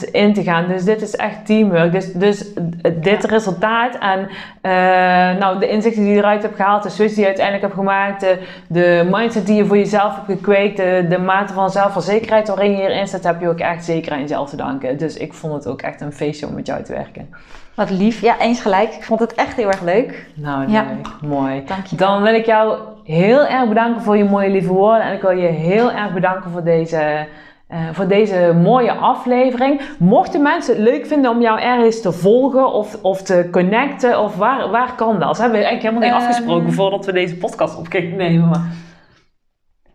[0.07, 0.67] 100% in te gaan.
[0.67, 1.91] Dus dit is echt teamwork.
[1.91, 2.53] Dus, dus
[3.01, 7.19] dit resultaat en uh, nou, de inzichten die je eruit hebt gehaald, de switch die
[7.19, 11.17] je uiteindelijk hebt gemaakt, de, de mindset die je voor jezelf hebt gekweekt, de, de
[11.17, 14.55] mate van zelfverzekerheid waarin je hierin staat, heb je ook echt zeker aan jezelf te
[14.55, 14.97] danken.
[14.97, 17.29] Dus ik vond het ook echt een feestje om met jou te werken.
[17.75, 18.21] Wat lief.
[18.21, 18.93] Ja, eens gelijk.
[18.93, 20.27] Ik vond het echt heel erg leuk.
[20.35, 20.85] Nou, ja.
[21.21, 21.63] Mooi.
[21.65, 21.95] Dank je.
[21.95, 25.01] Dan wil ik jou heel erg bedanken voor je mooie lieve woorden.
[25.01, 27.27] En ik wil je heel erg bedanken voor deze,
[27.69, 29.81] uh, voor deze mooie aflevering.
[29.99, 34.35] Mochten mensen het leuk vinden om jou ergens te volgen of, of te connecten, of
[34.35, 35.27] waar, waar kan dat?
[35.27, 38.49] Dat hebben we eigenlijk helemaal niet um, afgesproken voordat we deze podcast op gingen nemen.
[38.49, 38.71] Maar...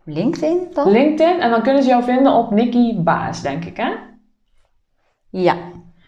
[0.05, 0.91] LinkedIn dan?
[0.91, 1.41] LinkedIn.
[1.41, 3.91] En dan kunnen ze jou vinden op Nikki Baas, denk ik, hè?
[5.29, 5.55] Ja.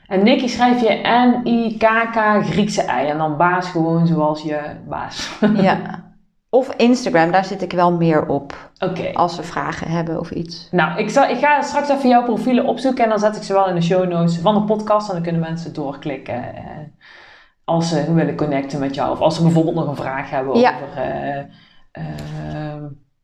[0.08, 3.08] En Nikki schrijf je N-I-K-K Griekse ei.
[3.08, 5.40] En dan baas gewoon zoals je baas.
[5.56, 5.78] Ja.
[6.50, 8.72] Of Instagram, daar zit ik wel meer op.
[8.80, 9.14] Oké.
[9.14, 10.68] Als ze vragen hebben of iets.
[10.72, 13.54] Nou, ik, zal, ik ga straks even jouw profielen opzoeken en dan zet ik ze
[13.54, 15.08] wel in de show notes van de podcast.
[15.08, 16.64] En dan kunnen mensen doorklikken eh,
[17.64, 19.12] als ze willen connecten met jou.
[19.12, 20.66] Of als ze bijvoorbeeld nog een vraag hebben over
[20.98, 22.53] uh, uh,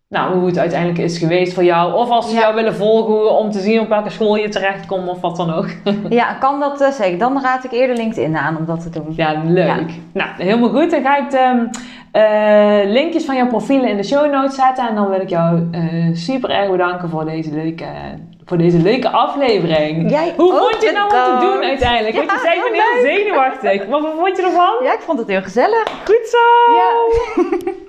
[0.10, 1.94] nou, hoe het uiteindelijk is geweest voor jou.
[1.94, 5.22] Of als ze jou willen volgen om te zien op welke school je terechtkomt of
[5.22, 5.68] wat dan ook.
[6.10, 7.18] ja, kan dat uh, zeker.
[7.18, 9.14] Dan raad ik eerder LinkedIn aan om dat te doen.
[9.16, 9.92] Ja, leuk.
[10.14, 10.92] Nou, helemaal goed.
[10.92, 11.70] Dan ga ik de
[12.14, 14.88] uh, linkjes van jouw profielen in de show notes zetten.
[14.88, 17.88] En dan wil ik jou uh, super erg bedanken voor deze leuke,
[18.46, 20.10] voor deze leuke aflevering.
[20.10, 22.16] Jij Hoe vond je nou om te doen uiteindelijk?
[22.16, 23.88] Want je zei, ik ben heel zenuwachtig.
[23.88, 24.84] Maar wat vond je ervan?
[24.84, 25.84] Ja, ik vond het heel gezellig.
[26.06, 26.74] Goed zo!
[26.74, 27.78] Ja.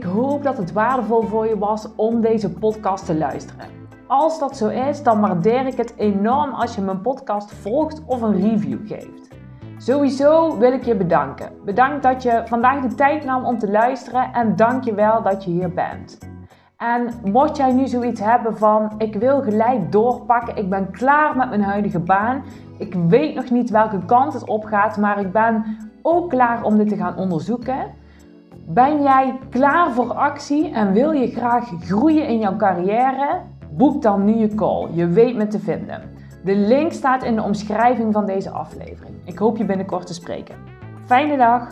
[0.00, 3.66] Ik hoop dat het waardevol voor je was om deze podcast te luisteren.
[4.06, 8.22] Als dat zo is, dan waardeer ik het enorm als je mijn podcast volgt of
[8.22, 9.28] een review geeft.
[9.76, 11.52] Sowieso wil ik je bedanken.
[11.64, 15.44] Bedankt dat je vandaag de tijd nam om te luisteren en dank je wel dat
[15.44, 16.18] je hier bent.
[16.76, 21.48] En mocht jij nu zoiets hebben van ik wil gelijk doorpakken, ik ben klaar met
[21.48, 22.42] mijn huidige baan,
[22.78, 25.64] ik weet nog niet welke kant het op gaat, maar ik ben
[26.02, 27.98] ook klaar om dit te gaan onderzoeken
[28.74, 33.40] ben jij klaar voor actie en wil je graag groeien in jouw carrière?
[33.70, 34.88] Boek dan nu je call.
[34.92, 36.02] Je weet me te vinden.
[36.44, 39.14] De link staat in de omschrijving van deze aflevering.
[39.24, 40.54] Ik hoop je binnenkort te spreken.
[41.04, 41.68] Fijne dag!